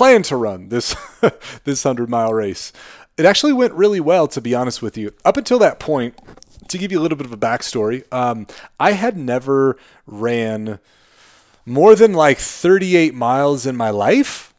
plan 0.00 0.22
to 0.22 0.34
run 0.34 0.70
this 0.70 0.96
this 1.64 1.84
100 1.84 2.08
mile 2.08 2.32
race. 2.32 2.72
It 3.18 3.26
actually 3.26 3.52
went 3.52 3.74
really 3.74 4.00
well, 4.00 4.26
to 4.28 4.40
be 4.40 4.54
honest 4.54 4.80
with 4.80 4.96
you. 4.96 5.12
Up 5.26 5.36
until 5.36 5.58
that 5.58 5.78
point, 5.78 6.18
to 6.68 6.78
give 6.78 6.90
you 6.90 6.98
a 6.98 7.02
little 7.02 7.18
bit 7.18 7.26
of 7.26 7.34
a 7.34 7.36
backstory, 7.36 8.10
um, 8.10 8.46
I 8.78 8.92
had 8.92 9.18
never 9.18 9.76
ran 10.06 10.78
more 11.66 11.94
than 11.94 12.14
like 12.14 12.38
38 12.38 13.12
miles 13.12 13.66
in 13.66 13.76
my 13.76 13.90
life. 13.90 14.54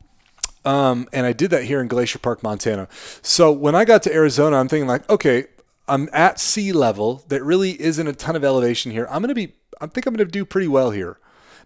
Um, 0.63 1.09
and 1.11 1.25
I 1.25 1.33
did 1.33 1.49
that 1.49 1.63
here 1.63 1.81
in 1.81 1.87
Glacier 1.87 2.19
Park, 2.19 2.43
Montana. 2.43 2.87
So 3.23 3.51
when 3.51 3.73
I 3.73 3.83
got 3.83 4.03
to 4.03 4.13
Arizona, 4.13 4.57
I'm 4.57 4.67
thinking 4.67 4.87
like, 4.87 5.09
okay, 5.09 5.45
I'm 5.87 6.07
at 6.13 6.39
sea 6.39 6.71
level. 6.71 7.23
There 7.29 7.43
really 7.43 7.81
isn't 7.81 8.05
a 8.05 8.13
ton 8.13 8.35
of 8.35 8.43
elevation 8.43 8.91
here. 8.91 9.07
I'm 9.09 9.23
going 9.23 9.29
to 9.29 9.33
be, 9.33 9.53
I 9.81 9.87
think 9.87 10.05
I'm 10.05 10.13
going 10.13 10.27
to 10.27 10.31
do 10.31 10.45
pretty 10.45 10.67
well 10.67 10.91
here. 10.91 11.17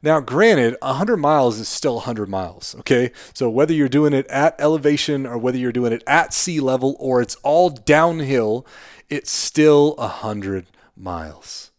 Now, 0.02 0.20
granted, 0.20 0.76
100 0.82 1.18
miles 1.18 1.60
is 1.60 1.68
still 1.68 1.96
100 1.96 2.30
miles, 2.30 2.76
okay? 2.80 3.12
So 3.34 3.50
whether 3.50 3.74
you're 3.74 3.90
doing 3.90 4.14
it 4.14 4.28
at 4.28 4.56
elevation 4.60 5.26
or 5.26 5.38
whether 5.38 5.58
you're 5.58 5.72
doing 5.72 5.94
it 5.94 6.04
at 6.06 6.34
sea 6.34 6.60
level 6.60 6.96
or 7.00 7.22
it's 7.22 7.36
all 7.44 7.70
downhill, 7.70 8.66
it's 9.10 9.32
still 9.32 9.96
100 9.96 10.68
miles. 10.96 11.72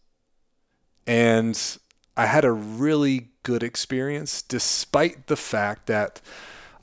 And 1.05 1.77
I 2.15 2.25
had 2.25 2.45
a 2.45 2.51
really 2.51 3.29
good 3.43 3.63
experience 3.63 4.41
despite 4.41 5.27
the 5.27 5.37
fact 5.37 5.85
that 5.87 6.19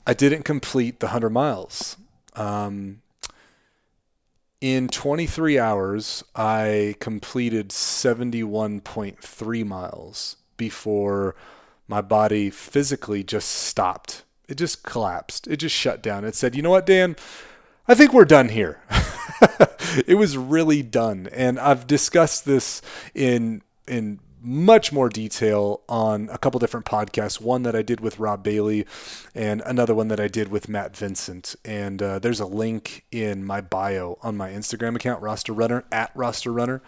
I 0.07 0.13
didn't 0.13 0.43
complete 0.43 0.99
the 0.99 1.07
100 1.07 1.29
miles. 1.29 1.97
Um, 2.35 3.01
in 4.61 4.87
23 4.87 5.59
hours, 5.59 6.23
I 6.35 6.95
completed 6.99 7.69
71.3 7.69 9.65
miles 9.65 10.37
before 10.57 11.35
my 11.87 12.01
body 12.01 12.49
physically 12.49 13.23
just 13.23 13.49
stopped. 13.49 14.23
It 14.47 14.55
just 14.55 14.83
collapsed. 14.83 15.47
It 15.47 15.57
just 15.57 15.75
shut 15.75 16.01
down. 16.01 16.25
It 16.25 16.35
said, 16.35 16.55
you 16.55 16.61
know 16.61 16.69
what, 16.69 16.85
Dan? 16.85 17.15
I 17.87 17.95
think 17.95 18.13
we're 18.13 18.25
done 18.25 18.49
here. 18.49 18.81
it 20.07 20.17
was 20.17 20.37
really 20.37 20.81
done. 20.81 21.29
And 21.31 21.59
I've 21.59 21.87
discussed 21.87 22.45
this 22.45 22.81
in 23.13 23.61
in 23.87 24.19
much 24.41 24.91
more 24.91 25.09
detail 25.09 25.81
on 25.89 26.29
a 26.31 26.37
couple 26.37 26.59
different 26.59 26.85
podcasts. 26.85 27.41
One 27.41 27.63
that 27.63 27.75
I 27.75 27.81
did 27.81 27.99
with 27.99 28.19
Rob 28.19 28.43
Bailey, 28.43 28.85
and 29.33 29.61
another 29.65 29.95
one 29.95 30.07
that 30.09 30.19
I 30.19 30.27
did 30.27 30.49
with 30.49 30.69
Matt 30.69 30.95
Vincent. 30.95 31.55
And 31.65 32.01
uh, 32.01 32.19
there's 32.19 32.39
a 32.39 32.45
link 32.45 33.05
in 33.11 33.43
my 33.43 33.61
bio 33.61 34.19
on 34.21 34.37
my 34.37 34.51
Instagram 34.51 34.95
account, 34.95 35.21
Roster 35.21 35.53
Runner 35.53 35.83
at 35.91 36.11
Roster 36.15 36.51
Runner, 36.51 36.81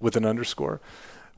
with 0.00 0.16
an 0.16 0.24
underscore 0.24 0.80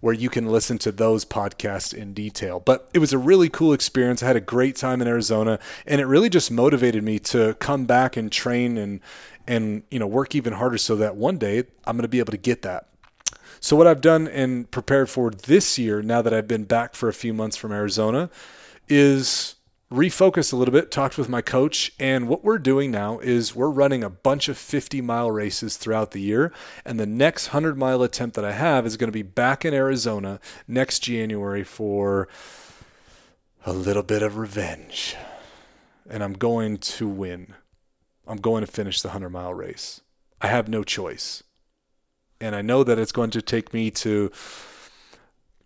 where 0.00 0.14
you 0.14 0.28
can 0.28 0.46
listen 0.46 0.78
to 0.78 0.92
those 0.92 1.24
podcasts 1.24 1.94
in 1.94 2.12
detail. 2.12 2.60
But 2.60 2.88
it 2.92 2.98
was 2.98 3.12
a 3.12 3.18
really 3.18 3.48
cool 3.48 3.72
experience. 3.72 4.22
I 4.22 4.26
had 4.26 4.36
a 4.36 4.40
great 4.40 4.76
time 4.76 5.00
in 5.00 5.08
Arizona, 5.08 5.58
and 5.86 6.00
it 6.00 6.06
really 6.06 6.28
just 6.28 6.50
motivated 6.50 7.02
me 7.02 7.18
to 7.20 7.54
come 7.54 7.86
back 7.86 8.16
and 8.16 8.30
train 8.30 8.78
and 8.78 9.00
and 9.48 9.82
you 9.90 9.98
know 9.98 10.06
work 10.06 10.34
even 10.34 10.54
harder 10.54 10.78
so 10.78 10.96
that 10.96 11.16
one 11.16 11.38
day 11.38 11.64
I'm 11.86 11.96
going 11.96 12.02
to 12.02 12.08
be 12.08 12.18
able 12.18 12.32
to 12.32 12.38
get 12.38 12.62
that. 12.62 12.86
So 13.60 13.74
what 13.74 13.86
I've 13.86 14.00
done 14.00 14.28
and 14.28 14.70
prepared 14.70 15.10
for 15.10 15.30
this 15.30 15.78
year, 15.78 16.02
now 16.02 16.22
that 16.22 16.32
I've 16.32 16.46
been 16.46 16.64
back 16.64 16.94
for 16.94 17.08
a 17.08 17.14
few 17.14 17.34
months 17.34 17.56
from 17.56 17.72
Arizona, 17.72 18.30
is 18.88 19.55
refocused 19.90 20.52
a 20.52 20.56
little 20.56 20.72
bit, 20.72 20.90
talked 20.90 21.16
with 21.16 21.28
my 21.28 21.40
coach, 21.40 21.92
and 21.98 22.28
what 22.28 22.42
we're 22.42 22.58
doing 22.58 22.90
now 22.90 23.18
is 23.20 23.54
we're 23.54 23.70
running 23.70 24.02
a 24.02 24.10
bunch 24.10 24.48
of 24.48 24.58
50 24.58 25.00
mile 25.00 25.30
races 25.30 25.76
throughout 25.76 26.10
the 26.10 26.20
year. 26.20 26.52
And 26.84 26.98
the 26.98 27.06
next 27.06 27.48
100 27.48 27.78
mile 27.78 28.02
attempt 28.02 28.34
that 28.36 28.44
I 28.44 28.52
have 28.52 28.84
is 28.84 28.96
going 28.96 29.08
to 29.08 29.12
be 29.12 29.22
back 29.22 29.64
in 29.64 29.72
Arizona 29.72 30.40
next 30.66 31.00
January 31.00 31.62
for 31.62 32.28
a 33.64 33.72
little 33.72 34.02
bit 34.02 34.22
of 34.22 34.36
revenge. 34.36 35.16
And 36.08 36.22
I'm 36.22 36.34
going 36.34 36.78
to 36.78 37.06
win. 37.08 37.54
I'm 38.26 38.38
going 38.38 38.64
to 38.64 38.70
finish 38.70 39.02
the 39.02 39.08
100 39.08 39.30
mile 39.30 39.54
race. 39.54 40.00
I 40.40 40.48
have 40.48 40.68
no 40.68 40.82
choice. 40.82 41.44
And 42.40 42.54
I 42.54 42.62
know 42.62 42.84
that 42.84 42.98
it's 42.98 43.12
going 43.12 43.30
to 43.30 43.42
take 43.42 43.72
me 43.72 43.90
to 43.92 44.30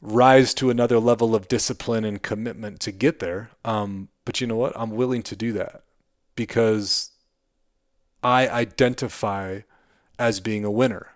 rise 0.03 0.55
to 0.55 0.71
another 0.71 0.99
level 0.99 1.35
of 1.35 1.49
discipline 1.49 2.05
and 2.05 2.23
commitment 2.23 2.81
to 2.81 2.93
get 2.93 3.19
there. 3.19 3.51
Um, 3.65 4.09
but 4.25 4.41
you 4.41 4.47
know 4.47 4.57
what? 4.57 4.73
I'm 4.77 4.91
willing 4.91 5.23
to 5.25 5.37
do 5.37 5.53
that 5.53 5.83
because 6.35 7.11
I 8.23 8.49
identify 8.49 9.61
as 10.19 10.41
being 10.41 10.65
a 10.65 10.71
winner. 10.71 11.09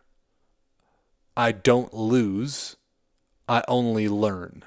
I 1.37 1.53
don't 1.53 1.93
lose, 1.93 2.77
I 3.49 3.63
only 3.69 4.09
learn. 4.09 4.65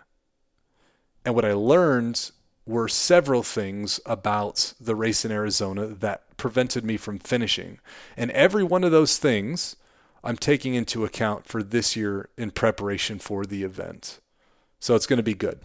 And 1.26 1.36
what 1.36 1.46
I 1.46 1.54
learned 1.54 2.32
were 2.66 2.88
several 2.88 3.44
things 3.44 4.00
about 4.06 4.74
the 4.80 4.96
race 4.96 5.24
in 5.24 5.32
Arizona 5.32 5.88
that 5.88 6.38
prevented 6.38 6.84
me 6.84 6.98
from 6.98 7.20
finishing. 7.20 7.80
And 8.16 8.30
every 8.32 8.64
one 8.64 8.84
of 8.84 8.92
those 8.92 9.18
things 9.18 9.78
I'm 10.24 10.38
taking 10.38 10.74
into 10.74 11.06
account 11.06 11.46
for 11.46 11.64
this 11.64 11.96
year 11.96 12.30
in 12.38 12.52
preparation 12.52 13.20
for 13.20 13.46
the 13.46 13.64
event. 13.64 14.20
So 14.80 14.96
it's 14.96 15.08
going 15.08 15.18
to 15.18 15.24
be 15.24 15.34
good. 15.34 15.62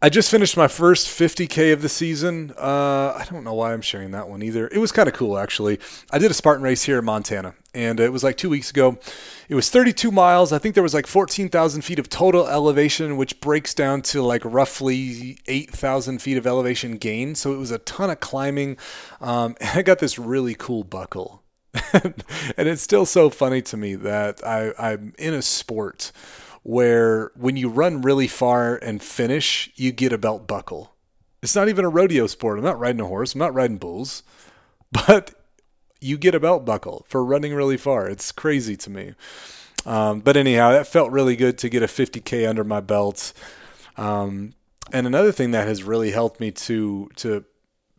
I 0.00 0.10
just 0.10 0.30
finished 0.30 0.56
my 0.56 0.68
first 0.68 1.08
50K 1.08 1.72
of 1.72 1.82
the 1.82 1.88
season. 1.88 2.52
Uh, 2.56 3.14
I 3.18 3.26
don't 3.28 3.42
know 3.42 3.54
why 3.54 3.72
I'm 3.72 3.80
sharing 3.80 4.12
that 4.12 4.28
one 4.28 4.44
either. 4.44 4.68
It 4.68 4.78
was 4.78 4.92
kind 4.92 5.08
of 5.08 5.14
cool, 5.14 5.36
actually. 5.36 5.80
I 6.12 6.18
did 6.18 6.30
a 6.30 6.34
Spartan 6.34 6.62
race 6.62 6.84
here 6.84 7.00
in 7.00 7.04
Montana, 7.04 7.56
and 7.74 7.98
it 7.98 8.12
was 8.12 8.22
like 8.22 8.36
two 8.36 8.48
weeks 8.48 8.70
ago. 8.70 8.98
It 9.48 9.56
was 9.56 9.70
32 9.70 10.12
miles. 10.12 10.52
I 10.52 10.58
think 10.58 10.76
there 10.76 10.84
was 10.84 10.94
like 10.94 11.08
14,000 11.08 11.82
feet 11.82 11.98
of 11.98 12.08
total 12.08 12.46
elevation, 12.46 13.16
which 13.16 13.40
breaks 13.40 13.74
down 13.74 14.02
to 14.02 14.22
like 14.22 14.42
roughly 14.44 15.38
8,000 15.48 16.22
feet 16.22 16.36
of 16.36 16.46
elevation 16.46 16.96
gain. 16.96 17.34
So 17.34 17.52
it 17.52 17.58
was 17.58 17.72
a 17.72 17.78
ton 17.78 18.08
of 18.08 18.20
climbing. 18.20 18.76
Um, 19.20 19.56
and 19.60 19.80
I 19.80 19.82
got 19.82 19.98
this 19.98 20.16
really 20.16 20.54
cool 20.54 20.84
buckle 20.84 21.37
and 21.92 22.68
it's 22.68 22.82
still 22.82 23.06
so 23.06 23.30
funny 23.30 23.62
to 23.62 23.76
me 23.76 23.94
that 23.94 24.44
I, 24.44 24.72
I'm 24.78 25.14
in 25.18 25.34
a 25.34 25.42
sport 25.42 26.12
where 26.62 27.30
when 27.34 27.56
you 27.56 27.68
run 27.68 28.02
really 28.02 28.28
far 28.28 28.76
and 28.76 29.02
finish, 29.02 29.70
you 29.74 29.92
get 29.92 30.12
a 30.12 30.18
belt 30.18 30.46
buckle. 30.46 30.94
It's 31.42 31.54
not 31.54 31.68
even 31.68 31.84
a 31.84 31.88
rodeo 31.88 32.26
sport. 32.26 32.58
I'm 32.58 32.64
not 32.64 32.78
riding 32.78 33.00
a 33.00 33.06
horse. 33.06 33.34
I'm 33.34 33.38
not 33.38 33.54
riding 33.54 33.78
bulls, 33.78 34.22
but 34.92 35.34
you 36.00 36.16
get 36.16 36.34
a 36.34 36.40
belt 36.40 36.64
buckle 36.64 37.04
for 37.08 37.24
running 37.24 37.54
really 37.54 37.76
far. 37.76 38.08
It's 38.08 38.32
crazy 38.32 38.76
to 38.76 38.90
me. 38.90 39.14
Um, 39.86 40.20
but 40.20 40.36
anyhow, 40.36 40.72
that 40.72 40.86
felt 40.86 41.10
really 41.10 41.36
good 41.36 41.58
to 41.58 41.68
get 41.68 41.82
a 41.82 41.86
50k 41.86 42.48
under 42.48 42.64
my 42.64 42.80
belt. 42.80 43.32
Um, 43.96 44.54
and 44.92 45.06
another 45.06 45.32
thing 45.32 45.52
that 45.52 45.66
has 45.66 45.82
really 45.82 46.10
helped 46.10 46.40
me 46.40 46.50
to 46.50 47.10
to 47.16 47.44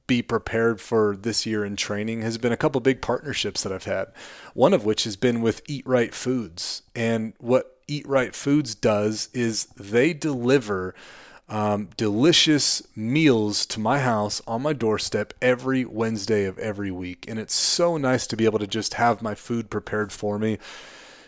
be 0.10 0.22
prepared 0.24 0.82
for 0.82 1.15
this 1.15 1.45
year 1.45 1.63
in 1.63 1.76
training 1.76 2.24
has 2.24 2.39
been 2.39 2.52
a 2.52 2.58
couple 2.58 2.82
big 2.82 3.00
partnerships 3.00 3.62
that 3.62 3.72
I've 3.72 3.84
had. 3.84 4.08
One 4.56 4.74
of 4.74 4.84
which 4.84 5.04
has 5.04 5.15
been 5.15 5.41
with 5.41 5.62
Eat 5.67 5.86
Right 5.86 6.13
Foods. 6.15 6.82
And 6.95 7.34
what 7.38 7.78
Eat 7.88 8.08
Right 8.08 8.36
Foods 8.36 8.74
does 8.74 9.30
is 9.34 9.65
they 9.78 10.13
deliver 10.13 10.95
um, 11.48 11.89
delicious 11.95 12.82
meals 12.98 13.67
to 13.67 13.80
my 13.80 14.00
house 14.00 14.41
on 14.48 14.63
my 14.63 14.74
doorstep 14.74 15.32
every 15.43 15.86
Wednesday 15.86 16.45
of 16.45 16.58
every 16.58 16.89
week. 16.89 17.26
And 17.28 17.38
it's 17.38 17.56
so 17.56 17.95
nice 17.95 18.26
to 18.28 18.36
be 18.36 18.45
able 18.45 18.60
to 18.60 18.67
just 18.67 18.95
have 18.95 19.22
my 19.22 19.36
food 19.36 19.69
prepared 19.69 20.12
for 20.12 20.39
me 20.39 20.58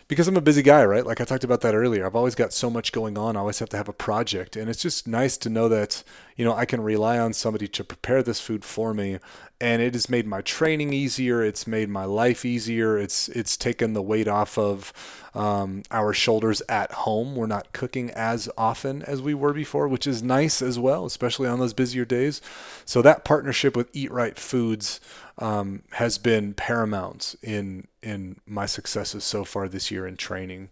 because 0.08 0.28
I'm 0.28 0.36
a 0.36 0.42
busy 0.42 0.62
guy, 0.62 0.84
right? 0.84 1.06
Like 1.06 1.20
I 1.20 1.24
talked 1.24 1.44
about 1.44 1.62
that 1.62 1.74
earlier. 1.74 2.04
I've 2.04 2.14
always 2.16 2.34
got 2.34 2.52
so 2.52 2.68
much 2.68 2.92
going 2.92 3.16
on. 3.16 3.36
I 3.36 3.40
always 3.40 3.60
have 3.60 3.70
to 3.70 3.78
have 3.78 3.88
a 3.88 3.94
project. 3.94 4.56
And 4.56 4.68
it's 4.68 4.82
just 4.82 5.08
nice 5.08 5.38
to 5.38 5.48
know 5.48 5.68
that, 5.70 6.02
you 6.36 6.44
know, 6.44 6.54
I 6.54 6.64
can 6.64 6.80
rely 6.80 7.18
on 7.18 7.32
somebody 7.32 7.68
to 7.68 7.84
prepare 7.84 8.22
this 8.22 8.40
food 8.40 8.64
for 8.64 8.94
me. 8.94 9.18
And 9.60 9.80
it 9.80 9.94
has 9.94 10.08
made 10.08 10.26
my 10.26 10.40
training 10.40 10.92
easier. 10.92 11.42
It's 11.42 11.66
made 11.66 11.88
my 11.88 12.04
life 12.04 12.44
easier. 12.44 12.98
It's 12.98 13.28
it's 13.28 13.56
taken 13.56 13.92
the 13.92 14.02
weight 14.02 14.26
off 14.26 14.58
of 14.58 14.92
um, 15.34 15.84
our 15.90 16.12
shoulders 16.12 16.62
at 16.68 16.90
home. 16.92 17.36
We're 17.36 17.46
not 17.46 17.72
cooking 17.72 18.10
as 18.10 18.48
often 18.58 19.02
as 19.02 19.22
we 19.22 19.34
were 19.34 19.52
before, 19.52 19.86
which 19.86 20.06
is 20.06 20.20
nice 20.20 20.62
as 20.62 20.80
well, 20.80 21.06
especially 21.06 21.48
on 21.48 21.60
those 21.60 21.74
busier 21.74 22.04
days. 22.04 22.40
So 22.84 23.02
that 23.02 23.24
partnership 23.24 23.76
with 23.76 23.88
Eat 23.92 24.10
Right 24.10 24.36
Foods 24.36 25.00
um, 25.38 25.82
has 25.92 26.18
been 26.18 26.54
paramount 26.54 27.36
in 27.40 27.86
in 28.02 28.40
my 28.46 28.66
successes 28.66 29.22
so 29.22 29.44
far 29.44 29.68
this 29.68 29.92
year 29.92 30.06
in 30.06 30.16
training. 30.16 30.70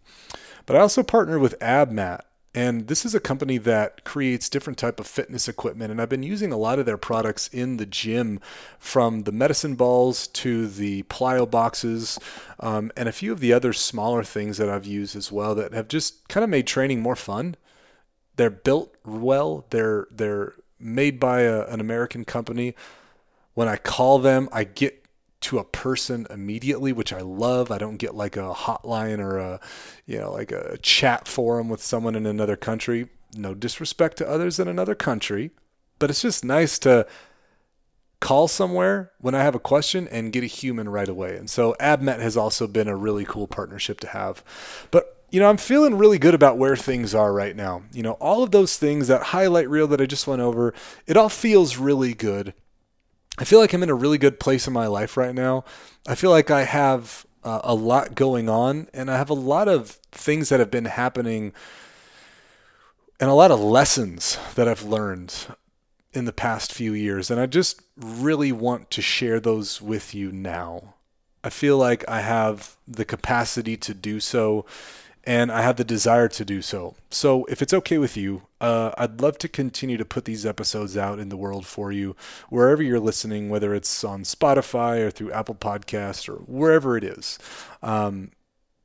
But 0.67 0.77
I 0.77 0.81
also 0.81 1.03
partner 1.03 1.39
with 1.39 1.59
AbMat, 1.61 2.21
and 2.53 2.89
this 2.89 3.05
is 3.05 3.15
a 3.15 3.21
company 3.21 3.59
that 3.59 4.03
creates 4.05 4.49
different 4.49 4.79
type 4.79 4.99
of 4.99 5.07
fitness 5.07 5.49
equipment 5.49 5.91
and 5.91 6.01
i've 6.01 6.09
been 6.09 6.23
using 6.23 6.53
a 6.53 6.57
lot 6.57 6.79
of 6.79 6.87
their 6.87 6.97
products 6.97 7.49
in 7.49 7.77
the 7.77 7.87
gym 7.87 8.41
from 8.79 9.23
the 9.23 9.33
medicine 9.33 9.75
balls 9.75 10.27
to 10.27 10.67
the 10.67 11.03
plyo 11.05 11.49
boxes 11.49 12.19
um, 12.59 12.91
and 12.97 13.09
a 13.09 13.13
few 13.13 13.33
of 13.33 13.41
the 13.41 13.53
other 13.53 13.73
smaller 13.73 14.25
things 14.25 14.57
that 14.59 14.69
i've 14.69 14.87
used 14.87 15.15
as 15.15 15.31
well 15.31 15.55
that 15.55 15.73
have 15.73 15.89
just 15.89 16.29
kind 16.29 16.45
of 16.45 16.51
made 16.51 16.67
training 16.67 17.01
more 17.01 17.17
fun. 17.17 17.57
They're 18.37 18.51
built 18.51 18.95
well. 19.05 19.67
They're 19.71 20.07
they're 20.11 20.55
made 20.79 21.21
by 21.21 21.43
a, 21.43 21.67
an 21.67 21.81
american 21.81 22.25
company. 22.25 22.75
When 23.55 23.69
I 23.69 23.77
call 23.77 24.19
them, 24.19 24.49
I 24.53 24.65
get 24.65 25.00
to 25.41 25.59
a 25.59 25.65
person 25.65 26.27
immediately, 26.31 26.93
which 26.93 27.13
I 27.13 27.21
love. 27.21 27.71
I 27.71 27.79
don't 27.79 27.97
get 27.97 28.15
like 28.15 28.37
a 28.37 28.53
hotline 28.53 29.19
or 29.19 29.39
a, 29.39 29.61
you 30.07 30.19
know, 30.19 30.33
like 30.33 30.53
a 30.53 30.79
chat 30.79 31.27
forum 31.27 31.69
with 31.69 31.83
someone 31.83 32.15
in 32.15 32.27
another 32.27 32.57
country. 32.57 33.09
No 33.37 33.55
disrespect 33.55 34.19
to 34.19 34.29
others 34.29 34.59
in 34.59 34.69
another 34.69 34.95
country, 34.95 35.51
but 35.99 36.11
it's 36.11 36.23
just 36.23 36.45
nice 36.45 36.79
to 36.81 37.07
call 38.21 38.49
somewhere 38.49 39.13
when 39.19 39.35
I 39.35 39.43
have 39.43 39.55
a 39.55 39.61
question 39.61 40.07
and 40.09 40.33
get 40.33 40.45
a 40.45 40.49
human 40.49 40.89
right 40.89 41.09
away. 41.09 41.37
And 41.37 41.49
so 41.49 41.75
AbMat 41.81 42.21
has 42.21 42.37
also 42.37 42.67
been 42.67 42.89
a 42.89 42.97
really 42.97 43.25
cool 43.25 43.47
partnership 43.47 43.99
to 44.01 44.09
have. 44.09 44.45
But 44.91 45.17
you 45.31 45.39
know, 45.39 45.49
I'm 45.49 45.57
feeling 45.57 45.97
really 45.97 46.19
good 46.19 46.35
about 46.35 46.59
where 46.59 46.77
things 46.77 47.15
are 47.15 47.33
right 47.33 47.55
now. 47.55 47.83
You 47.93 48.03
know, 48.03 48.13
all 48.15 48.43
of 48.43 48.51
those 48.51 48.77
things, 48.77 49.07
that 49.09 49.23
highlight 49.23 49.71
reel 49.71 49.87
that 49.87 50.01
I 50.01 50.07
just 50.07 50.27
went 50.27 50.43
over, 50.43 50.75
it 51.07 51.17
all 51.17 51.29
feels 51.29 51.77
really 51.77 52.15
good. 52.15 52.53
I 53.41 53.45
feel 53.45 53.59
like 53.59 53.73
I'm 53.73 53.83
in 53.83 53.91
a 53.91 53.95
really 53.95 54.19
good 54.19 54.39
place 54.39 54.67
in 54.67 54.73
my 54.75 54.87
life 54.87 55.17
right 55.17 55.35
now. 55.35 55.65
I 56.07 56.15
feel 56.15 56.31
like 56.31 56.51
I 56.51 56.65
have 56.65 57.25
uh, 57.43 57.61
a 57.65 57.75
lot 57.75 58.15
going 58.15 58.51
on, 58.51 58.89
and 58.93 59.11
I 59.11 59.17
have 59.17 59.31
a 59.31 59.35
lot 59.35 59.67
of 59.67 59.99
things 60.13 60.51
that 60.51 60.61
have 60.61 60.71
been 60.71 60.85
happening 60.85 61.55
and 63.19 63.31
a 63.31 63.35
lot 63.35 63.51
of 63.51 63.61
lessons 63.61 64.39
that 64.55 64.69
I've 64.69 64.83
learned 64.83 65.47
in 66.13 66.27
the 66.27 66.33
past 66.33 66.73
few 66.73 66.93
years. 66.93 67.31
And 67.31 67.41
I 67.41 67.47
just 67.47 67.81
really 67.97 68.53
want 68.53 68.91
to 68.91 69.03
share 69.03 69.41
those 69.41 69.81
with 69.81 70.15
you 70.15 70.31
now. 70.31 70.95
I 71.43 71.49
feel 71.49 71.79
like 71.79 72.07
I 72.09 72.21
have 72.21 72.77
the 72.87 73.05
capacity 73.05 73.77
to 73.79 73.95
do 73.95 74.21
so 74.21 74.67
and 75.25 75.53
I 75.53 75.63
have 75.63 75.77
the 75.77 75.85
desire 75.85 76.29
to 76.29 76.45
do 76.45 76.63
so. 76.63 76.95
So, 77.11 77.45
if 77.45 77.61
it's 77.61 77.75
okay 77.75 77.99
with 77.99 78.17
you, 78.17 78.43
uh, 78.61 78.93
I'd 78.99 79.21
love 79.21 79.39
to 79.39 79.49
continue 79.49 79.97
to 79.97 80.05
put 80.05 80.25
these 80.25 80.45
episodes 80.45 80.97
out 80.97 81.19
in 81.19 81.29
the 81.29 81.37
world 81.37 81.67
for 81.67 81.91
you, 81.91 82.15
wherever 82.49 82.83
you're 82.83 83.01
listening, 83.01 83.49
whether 83.49 83.75
it's 83.75 84.05
on 84.05 84.23
Spotify 84.23 85.01
or 85.01 85.11
through 85.11 85.33
Apple 85.33 85.55
Podcasts 85.55 86.29
or 86.29 86.37
wherever 86.37 86.97
it 86.97 87.05
is. 87.05 87.39
Um, 87.83 88.33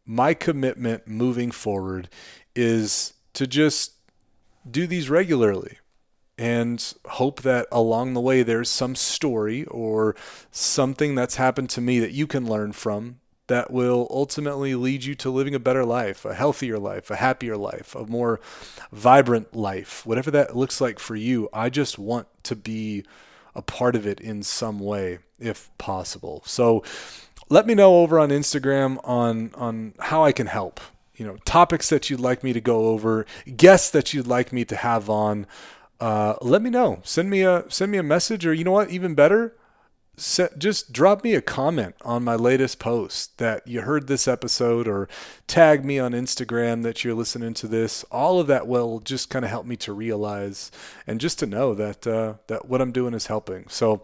my 0.05 0.33
commitment 0.33 1.07
moving 1.07 1.51
forward 1.51 2.09
is 2.55 3.13
to 3.33 3.47
just 3.47 3.93
do 4.69 4.87
these 4.87 5.09
regularly 5.09 5.77
and 6.37 6.93
hope 7.05 7.41
that 7.41 7.67
along 7.71 8.13
the 8.13 8.21
way 8.21 8.43
there's 8.43 8.69
some 8.69 8.95
story 8.95 9.65
or 9.65 10.15
something 10.51 11.15
that's 11.15 11.35
happened 11.35 11.69
to 11.69 11.81
me 11.81 11.99
that 11.99 12.11
you 12.11 12.27
can 12.27 12.47
learn 12.47 12.71
from 12.71 13.19
that 13.47 13.71
will 13.71 14.07
ultimately 14.09 14.75
lead 14.75 15.03
you 15.03 15.15
to 15.15 15.29
living 15.29 15.55
a 15.55 15.59
better 15.59 15.85
life, 15.85 16.25
a 16.25 16.33
healthier 16.33 16.79
life, 16.79 17.09
a 17.09 17.15
happier 17.15 17.57
life, 17.57 17.95
a 17.95 18.05
more 18.05 18.39
vibrant 18.91 19.55
life, 19.55 20.05
whatever 20.05 20.31
that 20.31 20.55
looks 20.55 20.81
like 20.81 20.99
for 20.99 21.15
you. 21.15 21.49
I 21.53 21.69
just 21.69 21.99
want 21.99 22.27
to 22.43 22.55
be 22.55 23.03
a 23.53 23.61
part 23.61 23.95
of 23.95 24.05
it 24.05 24.19
in 24.19 24.43
some 24.43 24.79
way 24.79 25.19
if 25.39 25.69
possible. 25.77 26.41
So 26.45 26.83
let 27.49 27.67
me 27.67 27.75
know 27.75 27.97
over 27.97 28.19
on 28.19 28.29
Instagram 28.29 28.99
on 29.03 29.51
on 29.55 29.93
how 29.99 30.23
I 30.23 30.31
can 30.31 30.47
help. 30.47 30.79
You 31.15 31.25
know, 31.25 31.37
topics 31.45 31.89
that 31.89 32.09
you'd 32.09 32.19
like 32.19 32.43
me 32.43 32.51
to 32.51 32.59
go 32.59 32.87
over, 32.87 33.25
guests 33.55 33.89
that 33.91 34.13
you'd 34.13 34.27
like 34.27 34.51
me 34.51 34.65
to 34.65 34.75
have 34.75 35.09
on. 35.09 35.47
Uh, 35.99 36.35
let 36.41 36.61
me 36.61 36.69
know. 36.69 36.99
Send 37.03 37.29
me 37.29 37.41
a 37.41 37.63
send 37.69 37.91
me 37.91 37.97
a 37.97 38.03
message, 38.03 38.45
or 38.45 38.53
you 38.53 38.63
know 38.63 38.71
what, 38.71 38.89
even 38.89 39.15
better, 39.15 39.55
just 40.17 40.93
drop 40.93 41.23
me 41.23 41.33
a 41.33 41.41
comment 41.41 41.95
on 42.01 42.23
my 42.23 42.35
latest 42.35 42.79
post 42.79 43.37
that 43.37 43.67
you 43.67 43.81
heard 43.81 44.07
this 44.07 44.27
episode, 44.27 44.87
or 44.87 45.07
tag 45.47 45.83
me 45.83 45.99
on 45.99 46.13
Instagram 46.13 46.83
that 46.83 47.03
you're 47.03 47.13
listening 47.13 47.53
to 47.55 47.67
this. 47.67 48.03
All 48.11 48.39
of 48.39 48.47
that 48.47 48.67
will 48.67 48.99
just 48.99 49.29
kind 49.29 49.43
of 49.43 49.51
help 49.51 49.65
me 49.65 49.75
to 49.77 49.93
realize 49.93 50.71
and 51.05 51.19
just 51.19 51.39
to 51.39 51.45
know 51.45 51.73
that 51.73 52.07
uh, 52.07 52.35
that 52.47 52.67
what 52.67 52.81
I'm 52.81 52.91
doing 52.91 53.13
is 53.13 53.27
helping. 53.27 53.67
So. 53.69 54.03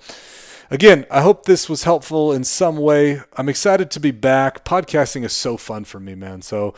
Again, 0.69 1.05
I 1.11 1.19
hope 1.19 1.43
this 1.43 1.67
was 1.67 1.83
helpful 1.83 2.31
in 2.31 2.45
some 2.45 2.77
way. 2.77 3.19
I'm 3.35 3.49
excited 3.49 3.91
to 3.91 3.99
be 3.99 4.11
back. 4.11 4.63
Podcasting 4.63 5.25
is 5.25 5.33
so 5.33 5.57
fun 5.57 5.83
for 5.83 5.99
me, 5.99 6.15
man. 6.15 6.41
So, 6.41 6.73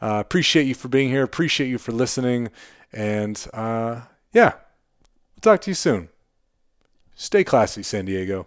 uh, 0.00 0.16
appreciate 0.18 0.66
you 0.66 0.74
for 0.74 0.88
being 0.88 1.10
here. 1.10 1.22
Appreciate 1.22 1.68
you 1.68 1.76
for 1.76 1.92
listening. 1.92 2.48
And 2.90 3.46
uh, 3.52 4.02
yeah, 4.32 4.52
we'll 4.54 5.42
talk 5.42 5.60
to 5.62 5.70
you 5.70 5.74
soon. 5.74 6.08
Stay 7.14 7.44
classy, 7.44 7.82
San 7.82 8.06
Diego. 8.06 8.46